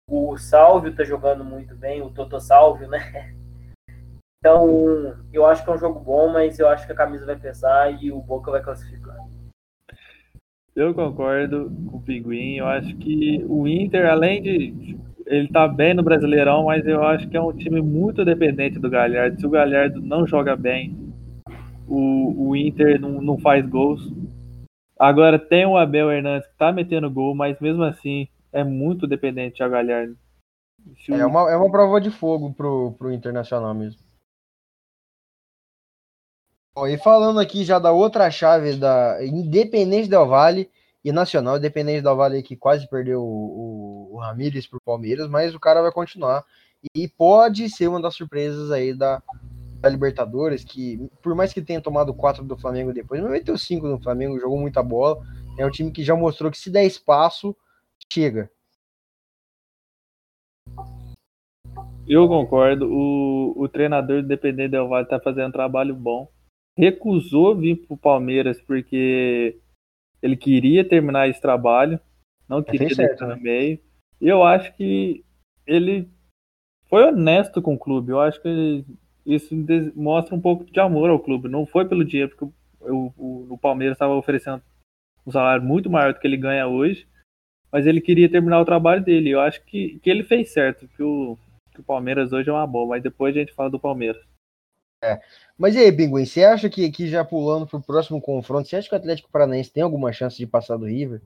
O 0.09 0.37
Salvio 0.37 0.95
tá 0.95 1.03
jogando 1.03 1.43
muito 1.43 1.75
bem. 1.75 2.01
O 2.01 2.09
Toto 2.09 2.39
Salvio, 2.39 2.87
né? 2.87 3.33
Então, 4.39 5.15
eu 5.31 5.45
acho 5.45 5.63
que 5.63 5.69
é 5.69 5.73
um 5.73 5.77
jogo 5.77 6.01
bom, 6.01 6.27
mas 6.27 6.59
eu 6.59 6.67
acho 6.67 6.85
que 6.85 6.91
a 6.91 6.95
camisa 6.95 7.25
vai 7.25 7.37
pesar 7.37 8.03
e 8.03 8.11
o 8.11 8.19
Boca 8.19 8.51
vai 8.51 8.61
classificar. 8.61 9.15
Eu 10.75 10.93
concordo 10.93 11.71
com 11.87 11.97
o 11.97 12.01
Pinguim. 12.01 12.57
Eu 12.57 12.67
acho 12.67 12.95
que 12.97 13.43
o 13.47 13.67
Inter, 13.67 14.09
além 14.09 14.41
de. 14.41 14.97
Ele 15.25 15.47
tá 15.47 15.67
bem 15.67 15.93
no 15.93 16.03
Brasileirão, 16.03 16.65
mas 16.65 16.85
eu 16.85 17.01
acho 17.03 17.29
que 17.29 17.37
é 17.37 17.41
um 17.41 17.53
time 17.53 17.81
muito 17.81 18.25
dependente 18.25 18.77
do 18.77 18.89
Galhardo. 18.89 19.39
Se 19.39 19.45
o 19.47 19.49
Galhardo 19.49 20.01
não 20.01 20.27
joga 20.27 20.55
bem, 20.55 20.97
o, 21.87 22.49
o 22.49 22.55
Inter 22.55 22.99
não, 22.99 23.21
não 23.21 23.37
faz 23.37 23.65
gols. 23.65 24.11
Agora 24.99 25.39
tem 25.39 25.65
o 25.65 25.77
Abel 25.77 26.11
Hernandes 26.11 26.47
que 26.47 26.57
tá 26.57 26.71
metendo 26.71 27.09
gol, 27.09 27.33
mas 27.33 27.59
mesmo 27.59 27.83
assim 27.83 28.27
é 28.51 28.63
muito 28.63 29.07
dependente 29.07 29.63
a 29.63 29.67
Galhardo. 29.67 30.15
É 31.09 31.25
uma, 31.25 31.51
é 31.51 31.55
uma 31.55 31.71
prova 31.71 32.01
de 32.01 32.11
fogo 32.11 32.53
pro, 32.53 32.93
pro 32.97 33.11
Internacional 33.11 33.73
mesmo. 33.73 34.02
Bom, 36.75 36.87
e 36.87 36.97
falando 36.97 37.39
aqui 37.39 37.63
já 37.63 37.77
da 37.77 37.91
outra 37.91 38.31
chave 38.31 38.75
da 38.75 39.23
Independente 39.23 40.09
Del 40.09 40.27
Vale 40.27 40.71
e 41.03 41.11
Nacional, 41.11 41.57
Independente 41.57 42.01
Del 42.01 42.15
Vale 42.15 42.41
que 42.41 42.55
quase 42.55 42.89
perdeu 42.89 43.21
o, 43.21 44.09
o, 44.11 44.17
o 44.17 44.69
pro 44.69 44.81
Palmeiras, 44.83 45.29
mas 45.29 45.53
o 45.53 45.59
cara 45.59 45.83
vai 45.83 45.91
continuar 45.91 46.43
e 46.95 47.07
pode 47.07 47.69
ser 47.69 47.87
uma 47.87 48.01
das 48.01 48.15
surpresas 48.15 48.71
aí 48.71 48.91
da, 48.91 49.21
da 49.79 49.87
Libertadores, 49.87 50.63
que 50.63 51.09
por 51.21 51.35
mais 51.35 51.53
que 51.53 51.61
tenha 51.61 51.79
tomado 51.79 52.11
quatro 52.11 52.43
do 52.43 52.57
Flamengo 52.57 52.91
depois, 52.91 53.21
mas 53.21 53.31
meteu 53.31 53.55
cinco 53.55 53.87
no 53.87 54.01
Flamengo, 54.01 54.39
jogou 54.39 54.59
muita 54.59 54.81
bola, 54.81 55.23
é 55.59 55.65
um 55.65 55.69
time 55.69 55.91
que 55.91 56.03
já 56.03 56.15
mostrou 56.15 56.49
que 56.49 56.57
se 56.57 56.71
der 56.71 56.85
espaço, 56.85 57.55
chega. 58.11 58.49
Eu 62.07 62.27
concordo. 62.27 62.87
O, 62.91 63.53
o 63.55 63.69
treinador 63.69 64.21
do 64.21 64.25
Independente 64.25 64.71
Del 64.71 64.89
Valle 64.89 65.07
tá 65.07 65.19
fazendo 65.19 65.49
um 65.49 65.51
trabalho 65.51 65.95
bom. 65.95 66.27
Recusou 66.77 67.55
vir 67.55 67.85
pro 67.85 67.97
Palmeiras 67.97 68.61
porque 68.61 69.59
ele 70.21 70.35
queria 70.35 70.87
terminar 70.87 71.27
esse 71.27 71.41
trabalho, 71.41 71.99
não 72.47 72.59
É, 72.59 72.63
queria 72.63 72.87
fez 72.87 72.97
deixar 72.97 73.17
certo, 73.17 73.27
né? 73.27 73.35
no 73.35 73.41
meio. 73.41 73.79
E 74.19 74.27
eu 74.27 74.43
acho 74.43 74.73
que 74.75 75.23
ele 75.67 76.09
foi 76.87 77.03
honesto 77.03 77.61
com 77.61 77.73
o 77.73 77.79
clube. 77.79 78.11
Eu 78.11 78.21
acho 78.21 78.41
que 78.41 78.85
isso 79.25 79.55
mostra 79.95 80.35
um 80.35 80.41
pouco 80.41 80.65
de 80.65 80.79
amor 80.79 81.09
ao 81.09 81.19
clube. 81.19 81.49
Não 81.49 81.65
foi 81.65 81.87
pelo 81.87 82.05
dinheiro, 82.05 82.35
porque 82.35 82.45
o, 82.81 83.11
o, 83.17 83.53
o 83.53 83.57
Palmeiras 83.57 83.95
estava 83.95 84.13
oferecendo 84.15 84.61
um 85.25 85.31
salário 85.31 85.63
muito 85.63 85.89
maior 85.89 86.13
do 86.13 86.19
que 86.19 86.27
ele 86.27 86.37
ganha 86.37 86.67
hoje, 86.67 87.07
mas 87.71 87.85
ele 87.85 88.01
queria 88.01 88.29
terminar 88.29 88.59
o 88.59 88.65
trabalho 88.65 89.03
dele. 89.03 89.29
Eu 89.29 89.39
acho 89.39 89.63
que, 89.65 89.99
que 89.99 90.09
ele 90.09 90.23
fez 90.23 90.51
certo, 90.51 90.87
que 90.89 91.03
o, 91.03 91.37
que 91.73 91.81
o 91.81 91.83
Palmeiras 91.83 92.31
hoje 92.33 92.49
é 92.49 92.53
uma 92.53 92.67
boa, 92.67 92.87
mas 92.87 93.03
depois 93.03 93.35
a 93.35 93.39
gente 93.39 93.53
fala 93.53 93.69
do 93.69 93.79
Palmeiras. 93.79 94.21
Mas 95.57 95.75
e 95.75 95.79
aí, 95.79 95.91
Pinguim, 95.91 96.25
você 96.25 96.43
acha 96.43 96.69
que, 96.69 96.89
que 96.91 97.07
já 97.07 97.23
pulando 97.23 97.67
pro 97.67 97.81
próximo 97.81 98.21
confronto, 98.21 98.67
você 98.67 98.75
acha 98.75 98.89
que 98.89 98.95
o 98.95 98.97
Atlético 98.97 99.29
Paranaense 99.31 99.71
tem 99.71 99.83
alguma 99.83 100.11
chance 100.11 100.37
de 100.37 100.47
passar 100.47 100.77
do 100.77 100.85
River? 100.85 101.21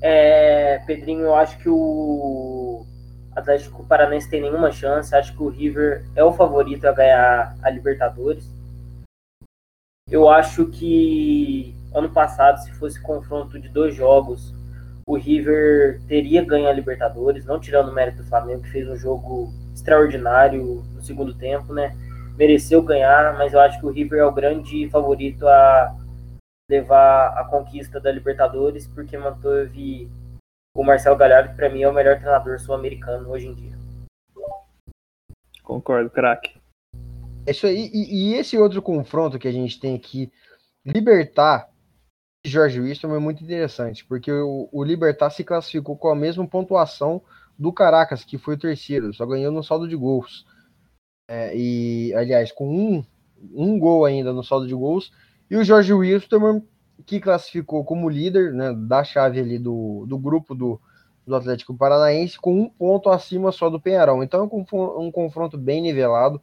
É, 0.00 0.78
Pedrinho, 0.86 1.22
eu 1.22 1.34
acho 1.34 1.58
que 1.58 1.68
o 1.68 2.86
Atlético 3.34 3.86
Paranaense 3.86 4.30
tem 4.30 4.40
nenhuma 4.40 4.70
chance. 4.70 5.14
Acho 5.14 5.34
que 5.34 5.42
o 5.42 5.48
River 5.48 6.04
é 6.14 6.22
o 6.22 6.32
favorito 6.32 6.86
a 6.86 6.92
ganhar 6.92 7.56
a 7.62 7.70
Libertadores. 7.70 8.48
Eu 10.10 10.28
acho 10.28 10.66
que 10.66 11.74
ano 11.94 12.10
passado, 12.10 12.62
se 12.62 12.72
fosse 12.72 13.00
confronto 13.00 13.58
de 13.58 13.68
dois 13.68 13.94
jogos, 13.94 14.52
o 15.06 15.16
River 15.16 16.00
teria 16.06 16.44
ganho 16.44 16.68
a 16.68 16.72
Libertadores, 16.72 17.44
não 17.44 17.60
tirando 17.60 17.88
o 17.88 17.94
mérito 17.94 18.18
do 18.18 18.28
Flamengo, 18.28 18.62
que 18.62 18.70
fez 18.70 18.88
um 18.88 18.96
jogo 18.96 19.52
extraordinário 19.74 20.84
no 20.94 21.02
segundo 21.02 21.34
tempo, 21.34 21.72
né? 21.72 21.96
Mereceu 22.36 22.82
ganhar, 22.82 23.36
mas 23.38 23.52
eu 23.52 23.60
acho 23.60 23.78
que 23.78 23.86
o 23.86 23.90
River 23.90 24.20
é 24.20 24.24
o 24.24 24.32
grande 24.32 24.88
favorito 24.90 25.46
a 25.46 25.96
levar 26.68 27.38
a 27.38 27.44
conquista 27.44 28.00
da 28.00 28.10
Libertadores, 28.10 28.86
porque 28.88 29.16
manteve 29.16 30.10
o 30.76 30.82
Marcelo 30.82 31.16
Galhardo, 31.16 31.50
que 31.50 31.56
para 31.56 31.68
mim 31.68 31.82
é 31.82 31.88
o 31.88 31.92
melhor 31.92 32.18
treinador 32.18 32.58
sul-americano 32.58 33.30
hoje 33.30 33.46
em 33.46 33.54
dia. 33.54 33.78
Concordo, 35.62 36.10
craque. 36.10 36.60
É 37.46 37.50
Isso 37.50 37.66
aí, 37.66 37.90
e, 37.92 38.32
e 38.32 38.34
esse 38.34 38.58
outro 38.58 38.82
confronto 38.82 39.38
que 39.38 39.48
a 39.48 39.52
gente 39.52 39.78
tem 39.78 39.94
aqui, 39.94 40.32
Libertar 40.84 41.68
e 42.44 42.48
Jorge 42.48 42.80
Wilson 42.80 43.14
é 43.14 43.18
muito 43.18 43.42
interessante, 43.42 44.04
porque 44.04 44.30
o, 44.30 44.68
o 44.70 44.84
Libertar 44.84 45.30
se 45.30 45.42
classificou 45.44 45.96
com 45.96 46.08
a 46.08 46.14
mesma 46.14 46.46
pontuação 46.46 47.22
do 47.58 47.72
Caracas, 47.72 48.24
que 48.24 48.36
foi 48.36 48.54
o 48.54 48.58
terceiro, 48.58 49.14
só 49.14 49.24
ganhou 49.24 49.50
no 49.50 49.62
saldo 49.62 49.88
de 49.88 49.96
gols. 49.96 50.46
É, 51.26 51.56
e, 51.56 52.14
aliás, 52.14 52.52
com 52.52 52.68
um, 52.68 53.04
um 53.54 53.78
gol 53.78 54.04
ainda 54.04 54.32
no 54.32 54.44
saldo 54.44 54.66
de 54.66 54.74
gols, 54.74 55.12
e 55.50 55.56
o 55.56 55.64
Jorge 55.64 55.92
Wilson, 55.92 56.62
que 57.06 57.20
classificou 57.20 57.84
como 57.84 58.08
líder 58.08 58.52
né, 58.52 58.72
da 58.72 59.04
chave 59.04 59.40
ali 59.40 59.58
do, 59.58 60.04
do 60.06 60.18
grupo 60.18 60.54
do, 60.54 60.80
do 61.26 61.34
Atlético 61.34 61.76
Paranaense, 61.76 62.38
com 62.38 62.60
um 62.60 62.68
ponto 62.68 63.10
acima 63.10 63.52
só 63.52 63.68
do 63.68 63.80
Penharol. 63.80 64.22
Então 64.22 64.40
é 64.40 64.42
um 64.42 65.06
um 65.06 65.10
confronto 65.10 65.56
bem 65.58 65.80
nivelado. 65.80 66.40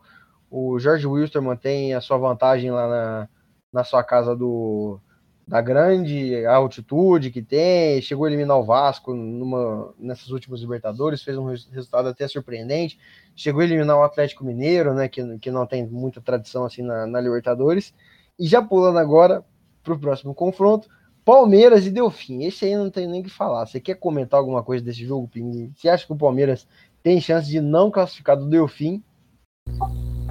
O 0.50 0.77
Jorge 0.79 1.07
Wilson 1.07 1.41
mantém 1.41 1.93
a 1.93 2.01
sua 2.01 2.17
vantagem 2.17 2.71
lá 2.71 2.88
na, 2.88 3.29
na 3.71 3.83
sua 3.83 4.03
casa 4.03 4.35
do, 4.35 5.00
da 5.48 5.60
grande 5.60 6.45
altitude 6.45 7.31
que 7.31 7.41
tem, 7.41 8.01
chegou 8.01 8.25
a 8.25 8.29
eliminar 8.29 8.57
o 8.57 8.63
Vasco 8.63 9.13
numa, 9.13 9.93
nessas 10.00 10.29
últimas 10.29 10.62
Libertadores, 10.62 11.24
fez 11.24 11.38
um 11.38 11.45
res- 11.45 11.67
resultado 11.71 12.07
até 12.07 12.27
surpreendente, 12.27 13.00
chegou 13.36 13.62
a 13.62 13.65
eliminar 13.65 13.98
o 13.98 14.03
Atlético 14.03 14.45
Mineiro, 14.45 14.93
né, 14.93 15.07
que, 15.07 15.39
que 15.39 15.51
não 15.51 15.65
tem 15.65 15.86
muita 15.86 16.21
tradição 16.21 16.63
assim 16.65 16.81
na, 16.81 17.05
na 17.05 17.19
Libertadores, 17.19 17.93
e 18.39 18.48
já 18.48 18.62
pulando 18.62 19.00
agora 19.00 19.43
para 19.83 19.93
o 19.93 20.00
próximo 20.00 20.33
confronto, 20.33 20.88
Palmeiras 21.25 21.86
e 21.86 21.91
Delfim, 21.91 22.43
esse 22.43 22.65
aí 22.65 22.75
não 22.75 22.89
tem 22.89 23.07
nem 23.07 23.21
o 23.21 23.24
que 23.24 23.29
falar, 23.29 23.65
você 23.65 23.79
quer 23.79 23.95
comentar 23.95 24.39
alguma 24.39 24.63
coisa 24.63 24.83
desse 24.83 25.05
jogo? 25.05 25.29
Você 25.75 25.89
acha 25.89 26.05
que 26.05 26.13
o 26.13 26.17
Palmeiras 26.17 26.67
tem 27.03 27.19
chance 27.19 27.50
de 27.50 27.60
não 27.60 27.91
classificar 27.91 28.38
do 28.38 28.48
Delfim? 28.48 29.03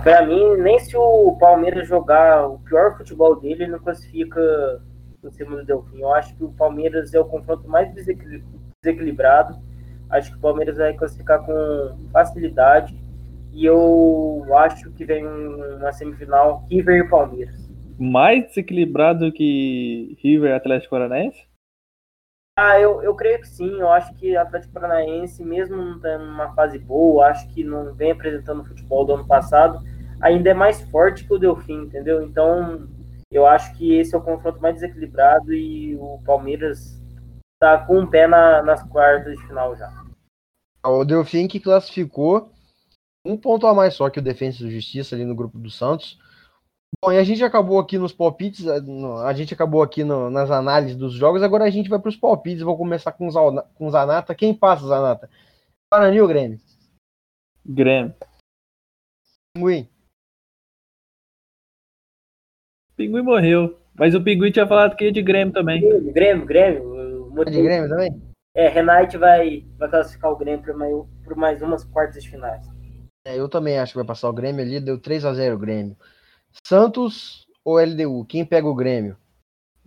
Para 0.02 0.26
mim, 0.26 0.56
nem 0.56 0.78
se 0.78 0.96
o 0.96 1.36
Palmeiras 1.38 1.86
jogar 1.86 2.48
o 2.48 2.58
pior 2.60 2.96
futebol 2.96 3.38
dele, 3.38 3.64
ele 3.64 3.72
não 3.72 3.78
classifica 3.78 4.40
por 5.20 5.32
cima 5.32 5.56
do 5.56 5.64
Delfim. 5.64 6.00
Eu 6.00 6.12
acho 6.14 6.34
que 6.36 6.44
o 6.44 6.52
Palmeiras 6.52 7.12
é 7.14 7.20
o 7.20 7.24
confronto 7.24 7.68
mais 7.68 7.92
desequil- 7.94 8.42
desequilibrado. 8.82 9.58
Acho 10.08 10.32
que 10.32 10.38
o 10.38 10.40
Palmeiras 10.40 10.76
vai 10.76 10.94
classificar 10.94 11.44
com 11.44 11.96
facilidade. 12.12 12.98
E 13.52 13.64
eu 13.66 14.46
acho 14.56 14.90
que 14.92 15.04
vem 15.04 15.26
uma 15.26 15.92
semifinal 15.92 16.64
River 16.70 17.04
e 17.04 17.08
Palmeiras. 17.08 17.68
Mais 17.98 18.46
desequilibrado 18.46 19.32
que 19.32 20.16
River 20.22 20.50
e 20.50 20.54
Atlético 20.54 20.92
Paranaense? 20.92 21.48
Ah, 22.58 22.78
eu, 22.78 23.02
eu 23.02 23.14
creio 23.14 23.40
que 23.40 23.48
sim. 23.48 23.80
Eu 23.80 23.90
acho 23.90 24.14
que 24.14 24.36
Atlético 24.36 24.72
Paranaense, 24.74 25.44
mesmo 25.44 25.76
não 25.76 25.96
estando 25.96 26.26
numa 26.26 26.54
fase 26.54 26.78
boa, 26.78 27.26
acho 27.26 27.48
que 27.48 27.64
não 27.64 27.94
vem 27.94 28.12
apresentando 28.12 28.60
o 28.60 28.64
futebol 28.64 29.04
do 29.04 29.14
ano 29.14 29.26
passado, 29.26 29.82
ainda 30.20 30.50
é 30.50 30.54
mais 30.54 30.80
forte 30.90 31.26
que 31.26 31.32
o 31.32 31.38
Delfim, 31.38 31.84
entendeu? 31.84 32.22
Então, 32.22 32.88
eu 33.30 33.46
acho 33.46 33.76
que 33.76 33.94
esse 33.94 34.14
é 34.14 34.18
o 34.18 34.22
confronto 34.22 34.60
mais 34.60 34.74
desequilibrado 34.74 35.52
e 35.52 35.96
o 35.96 36.20
Palmeiras 36.24 37.00
tá 37.60 37.84
com 37.86 38.00
um 38.00 38.06
pé 38.06 38.26
na- 38.26 38.62
nas 38.62 38.82
quartas 38.82 39.36
de 39.36 39.46
final 39.46 39.76
já. 39.76 39.90
O 40.84 41.04
Delfim 41.04 41.46
que 41.46 41.60
classificou 41.60 42.50
um 43.24 43.36
ponto 43.36 43.66
a 43.66 43.74
mais 43.74 43.94
só 43.94 44.08
que 44.08 44.18
o 44.18 44.22
Defensa 44.22 44.64
e 44.64 44.70
Justiça 44.70 45.14
ali 45.14 45.24
no 45.24 45.34
grupo 45.34 45.58
do 45.58 45.70
Santos. 45.70 46.18
Bom, 47.02 47.12
e 47.12 47.18
a 47.18 47.22
gente 47.24 47.44
acabou 47.44 47.78
aqui 47.78 47.96
nos 47.98 48.12
palpites, 48.12 48.66
a- 48.66 48.80
gente 49.32 49.54
acabou 49.54 49.82
aqui 49.82 50.02
no- 50.02 50.28
nas 50.28 50.50
análises 50.50 50.96
dos 50.96 51.12
jogos, 51.12 51.42
agora 51.42 51.64
a 51.64 51.70
gente 51.70 51.88
vai 51.88 51.98
para 51.98 52.08
os 52.08 52.16
palpites. 52.16 52.62
Vou 52.62 52.76
começar 52.76 53.12
com 53.12 53.28
com 53.74 53.86
os 53.86 53.92
Zanata. 53.92 54.34
Quem 54.34 54.54
passa, 54.54 54.86
Zanata? 54.86 55.30
Guarani 55.92 56.20
ou 56.20 56.28
Grêmio? 56.28 56.58
Grêmio. 57.64 58.14
Pinguim. 59.54 59.88
Pinguim 63.00 63.22
morreu. 63.22 63.78
Mas 63.94 64.14
o 64.14 64.22
Pinguim 64.22 64.50
tinha 64.50 64.66
falado 64.66 64.94
que 64.94 65.06
ia 65.06 65.12
de 65.12 65.22
Grêmio 65.22 65.54
também. 65.54 65.80
Grêmio, 66.12 66.44
Grêmio, 66.44 66.82
o 67.32 67.42
É 67.42 67.44
de 67.46 67.62
Grêmio 67.62 67.88
também? 67.88 68.22
É, 68.54 68.68
Renate 68.68 69.16
vai, 69.16 69.64
vai 69.78 69.88
classificar 69.88 70.30
o 70.30 70.36
Grêmio 70.36 70.62
por 70.62 70.74
mais, 70.74 70.94
por 71.24 71.34
mais 71.36 71.62
umas 71.62 71.82
quartas 71.84 72.22
de 72.22 72.28
finais. 72.28 72.62
É, 73.26 73.38
eu 73.38 73.48
também 73.48 73.78
acho 73.78 73.92
que 73.92 73.98
vai 73.98 74.06
passar 74.06 74.28
o 74.28 74.34
Grêmio 74.34 74.62
ali, 74.62 74.78
deu 74.80 74.98
3 74.98 75.24
a 75.24 75.32
0 75.32 75.56
o 75.56 75.58
Grêmio. 75.58 75.96
Santos 76.66 77.46
ou 77.64 77.78
LDU? 77.78 78.26
Quem 78.26 78.44
pega 78.44 78.66
o 78.66 78.74
Grêmio? 78.74 79.16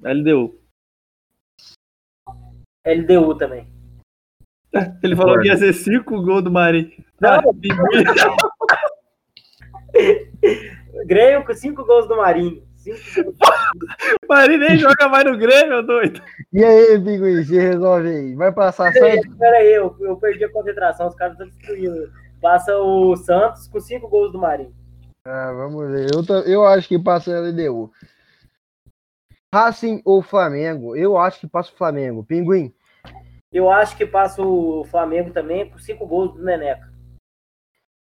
LDU. 0.01 0.60
LDU 2.84 3.38
também. 3.38 3.67
Ele 5.03 5.15
falou 5.15 5.39
que 5.39 5.50
ia 5.50 5.58
ser 5.58 5.72
5 5.72 6.24
gols 6.24 6.43
do 6.43 6.50
Mari. 6.50 6.98
Não. 7.22 7.29
Ah, 7.29 7.41
Pinguim. 7.62 8.03
Grêmio 11.05 11.46
com 11.46 11.53
cinco 11.53 11.84
gols 11.84 12.08
do 12.08 12.17
Marinho. 12.17 12.63
Mari 14.30 14.58
nem 14.58 14.78
joga 14.78 15.08
mais 15.08 15.25
no 15.25 15.38
Grêmio, 15.38 15.82
doido. 15.84 16.22
E 16.52 16.63
aí, 16.63 17.00
Pinguim, 17.00 17.44
se 17.44 17.58
resolve 17.58 18.08
aí. 18.10 18.36
Vai 18.36 18.52
passar 18.52 18.92
Santos? 18.94 19.38
Pera 19.38 19.58
aí, 19.58 19.74
eu, 19.74 19.96
eu 20.00 20.18
perdi 20.18 20.44
a 20.46 20.52
concentração, 20.52 21.08
os 21.08 21.16
caras 21.16 21.34
estão 21.34 21.48
destruindo. 21.48 22.12
Passa 22.42 22.75
o 22.78 23.16
Santos 23.16 23.68
com 23.68 23.80
cinco 23.80 24.08
gols 24.08 24.32
do 24.32 24.40
Marinho. 24.40 24.74
Ah, 25.25 25.54
vamos 25.54 25.90
ver. 25.90 26.13
Eu, 26.13 26.25
ta- 26.25 26.44
eu 26.50 26.66
acho 26.66 26.88
que 26.88 27.00
passa 27.00 27.32
o 27.32 27.34
LDU. 27.48 27.92
Racing 29.54 30.02
ou 30.04 30.22
Flamengo? 30.22 30.96
Eu 30.96 31.18
acho 31.18 31.40
que 31.40 31.48
passa 31.48 31.72
o 31.72 31.78
Flamengo. 31.78 32.24
Pinguim. 32.24 32.74
Eu 33.52 33.70
acho 33.70 33.96
que 33.96 34.06
passa 34.06 34.42
o 34.42 34.84
Flamengo 34.86 35.32
também 35.32 35.70
com 35.70 35.78
cinco 35.78 36.08
gols 36.08 36.34
do 36.34 36.44
Neneca. 36.44 36.92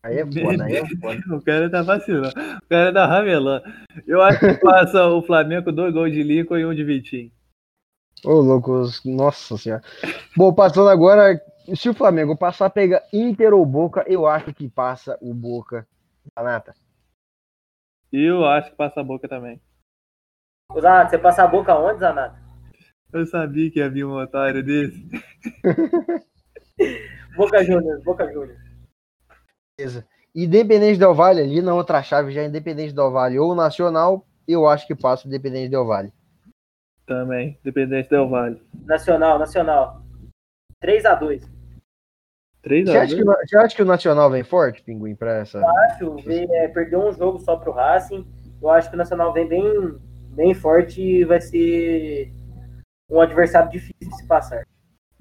Aí 0.05 0.19
é 0.19 0.27
foda, 0.27 0.65
aí 0.65 0.77
é 0.77 0.87
foda. 0.99 1.21
O 1.37 1.41
cara 1.43 1.71
tá 1.71 1.83
vacilando. 1.83 2.29
O 2.65 2.69
cara 2.69 2.93
tá 2.93 3.07
ramelando. 3.07 3.65
Eu 4.07 4.21
acho 4.23 4.41
que 4.41 4.55
passa 4.55 5.07
o 5.07 5.23
Flamengo 5.23 5.71
dois 5.71 5.93
gols 5.95 6.13
de 6.13 6.23
Lincoln 6.23 6.59
e 6.59 6.67
um 6.67 6.75
de 6.75 6.83
Vitinho. 6.85 7.31
Ô, 8.25 8.35
louco, 8.41 8.73
os- 8.73 9.05
nossa 9.05 9.57
senhora. 9.57 9.83
Bom, 10.37 10.53
passando 10.53 10.89
agora, 10.89 11.41
se 11.75 11.89
o 11.89 11.95
Flamengo 11.95 12.37
passar, 12.37 12.71
pega 12.71 13.03
Inter 13.13 13.53
ou 13.55 13.65
Boca, 13.67 14.05
eu 14.09 14.27
acho 14.27 14.53
que 14.55 14.69
passa 14.69 15.17
o 15.21 15.33
Boca. 15.35 15.87
Zanata. 16.39 16.75
E 18.13 18.23
eu 18.23 18.45
acho 18.45 18.71
que 18.71 18.77
passa 18.77 19.01
a 19.01 19.05
boca 19.05 19.27
também. 19.27 19.61
Ô, 20.71 20.81
Zanato, 20.81 21.11
você 21.11 21.19
passa 21.19 21.43
a 21.45 21.47
boca 21.47 21.75
onde, 21.75 21.99
Zanato? 22.01 22.37
Eu 23.13 23.27
sabia 23.27 23.71
que 23.71 23.81
havia 23.81 24.07
um 24.07 24.13
otário 24.17 24.63
desse. 24.63 25.09
Boca 27.37 27.65
Juniors, 27.65 28.03
Boca 28.05 28.31
Juniors. 28.33 28.62
Beleza. 29.83 30.07
Independente 30.35 30.99
Del 30.99 31.15
Vale 31.15 31.43
ali, 31.43 31.61
na 31.61 31.75
outra 31.75 32.03
chave 32.03 32.33
já 32.33 32.43
Independente 32.45 32.95
Del 32.95 33.11
Vale 33.11 33.39
ou 33.39 33.55
Nacional, 33.55 34.25
eu 34.47 34.67
acho 34.67 34.87
que 34.87 34.95
passa 34.95 35.25
o 35.27 35.29
Independente 35.29 35.71
Del 35.71 35.85
Vale. 35.87 36.13
Também, 37.07 37.59
Independente 37.61 38.09
Del 38.09 38.29
Vale. 38.29 38.63
Nacional, 38.85 39.39
Nacional. 39.39 40.03
3x2. 40.83 41.49
3 42.63 42.89
Você 42.89 42.97
a 42.97 43.03
acha, 43.03 43.17
que, 43.17 43.25
2. 43.25 43.37
o- 43.37 43.41
você 43.49 43.57
acha 43.59 43.77
que 43.77 43.83
o 43.83 43.87
Nacional 43.87 44.31
vem 44.31 44.45
forte, 44.45 44.83
Pinguim, 44.83 45.15
pra 45.17 45.39
essa? 45.39 45.61
Acho, 45.91 46.15
vê- 46.17 46.47
é, 46.51 46.69
perdeu 46.69 47.01
um 47.01 47.13
jogo 47.13 47.39
só 47.41 47.57
pro 47.57 47.73
Racing. 47.73 48.25
Eu 48.63 48.71
acho 48.71 48.89
que 48.89 48.95
o 48.95 48.99
Nacional 48.99 49.33
vem 49.33 49.49
bem, 49.49 49.99
bem 50.31 50.55
forte 50.55 51.03
e 51.03 51.25
vai 51.25 51.41
ser 51.41 52.33
um 53.11 53.21
adversário 53.21 53.69
difícil 53.71 53.95
de 54.01 54.17
se 54.17 54.27
passar. 54.27 54.65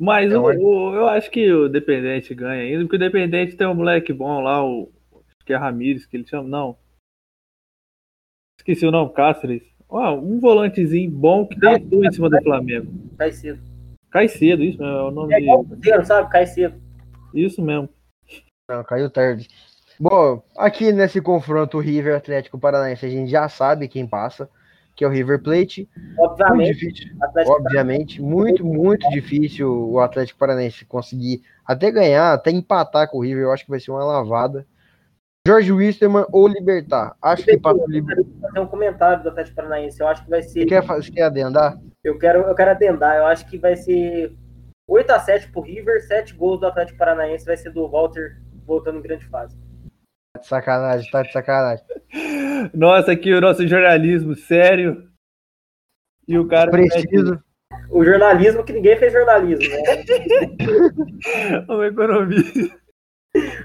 Mas 0.02 0.32
É, 0.32 0.36
o- 0.36 0.96
eu 0.96 1.08
acho 1.08 1.30
que 1.30 1.54
o 1.54 1.70
Dependente 1.70 2.34
ganha 2.34 2.64
ainda, 2.64 2.84
porque 2.84 2.96
o 2.96 3.00
Dependente 3.00 3.56
tem 3.56 3.68
um 3.68 3.76
moleque 3.76 4.12
bom 4.12 4.42
lá, 4.42 4.66
o 4.66 4.92
acho 5.14 5.46
que 5.46 5.54
é 5.54 5.56
Ramires, 5.56 6.08
que 6.08 6.18
ele 6.18 6.26
chama, 6.26 6.50
não. 6.50 6.76
Esqueci 8.58 8.84
o 8.84 8.90
nome, 8.90 9.14
Cáceres. 9.14 9.62
Ó, 9.88 10.16
um 10.16 10.40
volantezinho 10.40 11.12
bom 11.12 11.46
que 11.46 11.60
deitou 11.60 12.04
em 12.04 12.12
cima 12.12 12.32
do 12.32 12.42
Flamengo. 12.42 12.92
Cai 13.16 13.32
cedo. 13.32 13.62
Cai 14.10 14.28
cedo, 14.28 14.64
isso 14.64 14.80
mesmo, 14.80 14.92
é 14.98 15.04
o 15.04 15.12
nome 15.12 15.36
É 15.36 15.40
igual 15.40 15.66
sabe? 16.04 16.32
Cai 16.32 16.48
cedo. 16.48 16.82
Isso 17.32 17.62
mesmo. 17.62 17.88
Não, 18.68 18.84
caiu 18.84 19.08
tarde. 19.08 19.48
Bom, 20.00 20.42
aqui 20.58 20.92
nesse 20.92 21.22
confronto 21.22 21.78
River 21.78 22.16
Atlético 22.16 22.58
Paranaense, 22.58 23.06
a 23.06 23.10
gente 23.10 23.30
já 23.30 23.48
sabe 23.48 23.88
quem 23.88 24.08
passa, 24.08 24.50
que 25.02 25.06
é 25.06 25.08
o 25.08 25.12
River 25.12 25.42
Plate. 25.42 25.90
Muito 25.98 26.22
Obviamente, 26.22 26.74
difícil, 26.74 27.08
Atlético 27.24 27.56
obviamente, 27.56 28.22
muito, 28.22 28.64
muito 28.64 29.10
difícil 29.10 29.90
o 29.90 30.00
Atlético 30.00 30.38
Paranaense 30.38 30.86
conseguir 30.86 31.42
até 31.66 31.90
ganhar, 31.90 32.34
até 32.34 32.52
empatar 32.52 33.10
com 33.10 33.18
o 33.18 33.22
River. 33.22 33.46
Eu 33.46 33.52
acho 33.52 33.64
que 33.64 33.72
vai 33.72 33.80
ser 33.80 33.90
uma 33.90 34.04
lavada. 34.04 34.64
Jorge 35.48 35.72
Wisterman 35.72 36.28
ou 36.32 36.48
Libertar? 36.48 37.16
Acho 37.20 37.46
que 37.46 37.58
passa 37.58 37.84
o 37.84 37.90
Libertar. 37.90 38.24
Fazer 38.42 38.60
um 38.60 38.68
comentário 38.68 39.24
do 39.24 39.30
Atlético 39.30 39.56
Paranaense. 39.56 40.00
Eu 40.00 40.08
acho 40.08 40.24
que 40.24 40.30
vai 40.30 40.44
ser. 40.44 40.60
Você 40.60 40.66
quer, 40.68 40.84
você 40.84 41.12
quer 41.12 41.24
adendar? 41.24 41.80
Eu 42.04 42.20
quero, 42.20 42.42
eu 42.42 42.54
quero 42.54 42.70
adendar. 42.70 43.18
Eu 43.18 43.26
acho 43.26 43.50
que 43.50 43.58
vai 43.58 43.76
ser 43.76 44.36
8x7 44.88 45.52
pro 45.52 45.62
River, 45.62 46.00
7 46.04 46.36
gols 46.36 46.60
do 46.60 46.68
Atlético 46.68 47.00
Paranaense. 47.00 47.44
Vai 47.44 47.58
ser 47.58 47.72
do 47.72 47.90
Walter 47.90 48.38
voltando 48.68 49.00
em 49.00 49.02
grande 49.02 49.26
fase. 49.26 49.58
De 50.42 50.48
sacanagem, 50.48 51.12
tá 51.12 51.22
de 51.22 51.32
sacanagem. 51.32 51.86
Nossa, 52.74 53.12
aqui 53.12 53.34
o 53.34 53.42
nosso 53.42 53.68
jornalismo 53.68 54.36
sério. 54.36 55.08
E 56.28 56.38
o 56.38 56.48
cara. 56.48 56.72
Preciso. 56.72 57.42
O 57.90 58.04
jornalismo 58.04 58.64
que 58.64 58.74
ninguém 58.74 58.98
fez 58.98 59.14
jornalismo, 59.14 59.64
né? 59.64 61.66
O 61.68 61.84
economista. 61.84 62.82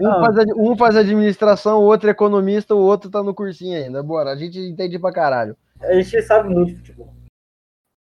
Um 0.01 0.05
Não. 0.05 0.21
faz, 0.21 0.37
um 0.57 0.77
faz 0.77 0.97
administração, 0.97 1.81
o 1.81 1.87
outro 1.87 2.09
é 2.09 2.13
economista, 2.13 2.75
o 2.75 2.79
outro 2.79 3.11
tá 3.11 3.23
no 3.23 3.35
cursinho 3.35 3.77
ainda. 3.77 4.03
Bora, 4.03 4.31
a 4.31 4.37
gente 4.37 4.59
entende 4.59 4.99
pra 4.99 5.13
caralho. 5.13 5.57
A 5.81 5.95
gente 5.95 6.23
sabe 6.23 6.49
muito 6.49 6.73
de 6.73 6.77
futebol. 6.77 7.13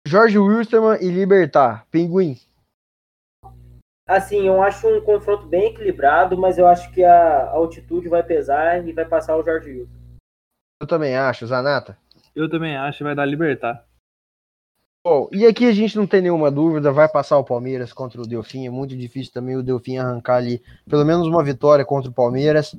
Jorge 0.05 0.38
Wilstermann 0.38 1.00
e 1.01 1.09
Libertar. 1.09 1.86
Pinguim. 1.91 2.38
Assim, 4.08 4.48
eu 4.48 4.62
acho 4.62 4.88
um 4.88 5.02
confronto 5.02 5.46
bem 5.46 5.66
equilibrado, 5.66 6.38
mas 6.38 6.58
eu 6.58 6.66
acho 6.66 6.90
que 6.94 7.04
a 7.04 7.50
altitude 7.50 8.08
vai 8.08 8.24
pesar 8.24 8.88
e 8.88 8.94
vai 8.94 9.04
passar 9.04 9.36
o 9.36 9.44
Jorge 9.44 9.70
Wilson. 9.70 9.92
Eu 10.82 10.88
também 10.88 11.18
acho, 11.18 11.46
Zanata. 11.46 11.98
Eu 12.34 12.50
também 12.50 12.78
acho 12.78 13.04
vai 13.04 13.14
dar 13.14 13.26
libertar. 13.26 13.84
Bom, 15.06 15.28
e 15.32 15.46
aqui 15.46 15.65
a 15.65 15.72
gente 15.72 15.96
não 15.96 16.06
tem 16.06 16.22
nenhuma 16.22 16.52
dúvida, 16.52 16.91
vai 16.91 17.10
passar 17.10 17.38
o 17.38 17.43
Palmeiras 17.43 17.91
contra 17.91 18.22
o 18.22 18.28
Delfim. 18.28 18.65
É 18.65 18.70
muito 18.70 18.96
difícil 18.96 19.34
também 19.34 19.56
o 19.56 19.63
Delfim 19.63 19.98
arrancar 19.98 20.36
ali 20.36 20.62
pelo 20.89 21.06
menos 21.06 21.28
uma 21.28 21.43
vitória 21.43 21.84
contra 21.84 22.10
o 22.10 22.13
Palmeiras. 22.13 22.76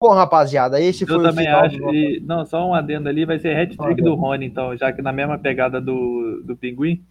Bom, 0.00 0.12
rapaziada, 0.14 0.80
esse 0.80 1.04
foi 1.04 1.16
Eu 1.16 1.20
o 1.20 1.22
também 1.22 1.44
final 1.44 1.64
acho. 1.64 1.76
do 1.76 1.94
E, 1.94 2.20
não, 2.20 2.44
só 2.46 2.66
um 2.66 2.74
adendo 2.74 3.08
ali, 3.08 3.26
vai 3.26 3.38
ser 3.38 3.56
hat-trick 3.56 4.02
do 4.02 4.14
Rony, 4.14 4.46
então, 4.46 4.76
já 4.76 4.92
que 4.92 5.02
na 5.02 5.12
mesma 5.12 5.38
pegada 5.38 5.80
do, 5.80 6.42
do 6.44 6.56
Pinguim. 6.56 7.04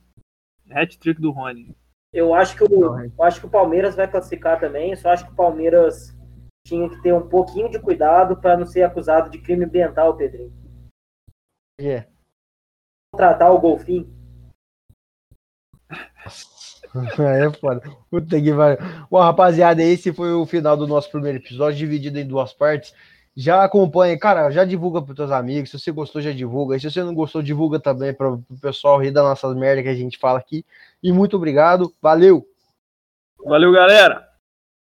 Hat-trick 0.71 1.21
do 1.21 1.31
Rony. 1.31 1.75
Eu 2.13 2.33
acho 2.33 2.55
que 2.55 2.63
o, 2.63 2.69
Não, 2.69 2.99
é. 2.99 3.07
eu 3.07 3.23
acho 3.23 3.39
que 3.39 3.45
o 3.45 3.49
Palmeiras 3.49 3.95
vai 3.95 4.09
classificar 4.09 4.59
também. 4.59 4.95
Só 4.95 5.09
acho 5.09 5.25
que 5.25 5.31
o 5.31 5.35
Palmeiras 5.35 6.17
tinha 6.65 6.89
que 6.89 7.01
ter 7.01 7.13
um 7.13 7.27
pouquinho 7.27 7.69
de 7.69 7.79
cuidado 7.79 8.37
para 8.37 8.57
não 8.57 8.65
ser 8.65 8.83
acusado 8.83 9.29
de 9.29 9.39
crime 9.39 9.65
ambiental, 9.65 10.15
Pedrinho. 10.15 10.53
É. 11.79 12.07
Contratar 13.11 13.53
o 13.53 13.59
Golfinho. 13.59 14.07
É 17.19 17.51
foda. 17.51 17.81
Puta 18.09 18.41
que 18.41 18.51
pariu. 18.51 18.79
Bom, 19.11 19.19
rapaziada, 19.19 19.83
esse 19.83 20.11
foi 20.11 20.33
o 20.33 20.43
final 20.43 20.75
do 20.75 20.87
nosso 20.87 21.11
primeiro 21.11 21.37
episódio, 21.37 21.77
dividido 21.77 22.17
em 22.17 22.25
duas 22.25 22.51
partes. 22.51 22.95
Já 23.41 23.63
acompanha, 23.63 24.19
cara, 24.19 24.51
já 24.51 24.65
divulga 24.65 25.01
para 25.01 25.15
teus 25.15 25.31
amigos. 25.31 25.69
Se 25.69 25.79
você 25.79 25.93
gostou, 25.93 26.21
já 26.21 26.33
divulga. 26.33 26.75
E 26.75 26.79
se 26.81 26.91
você 26.91 27.01
não 27.01 27.15
gostou, 27.15 27.41
divulga 27.41 27.79
também 27.79 28.13
para 28.13 28.33
o 28.33 28.43
pessoal 28.61 29.01
rir 29.01 29.11
das 29.11 29.23
nossas 29.23 29.55
merda 29.55 29.81
que 29.81 29.87
a 29.87 29.95
gente 29.95 30.17
fala 30.17 30.37
aqui. 30.37 30.65
E 31.01 31.09
muito 31.09 31.37
obrigado. 31.37 31.95
Valeu! 32.01 32.45
Valeu, 33.45 33.71
galera! 33.71 34.28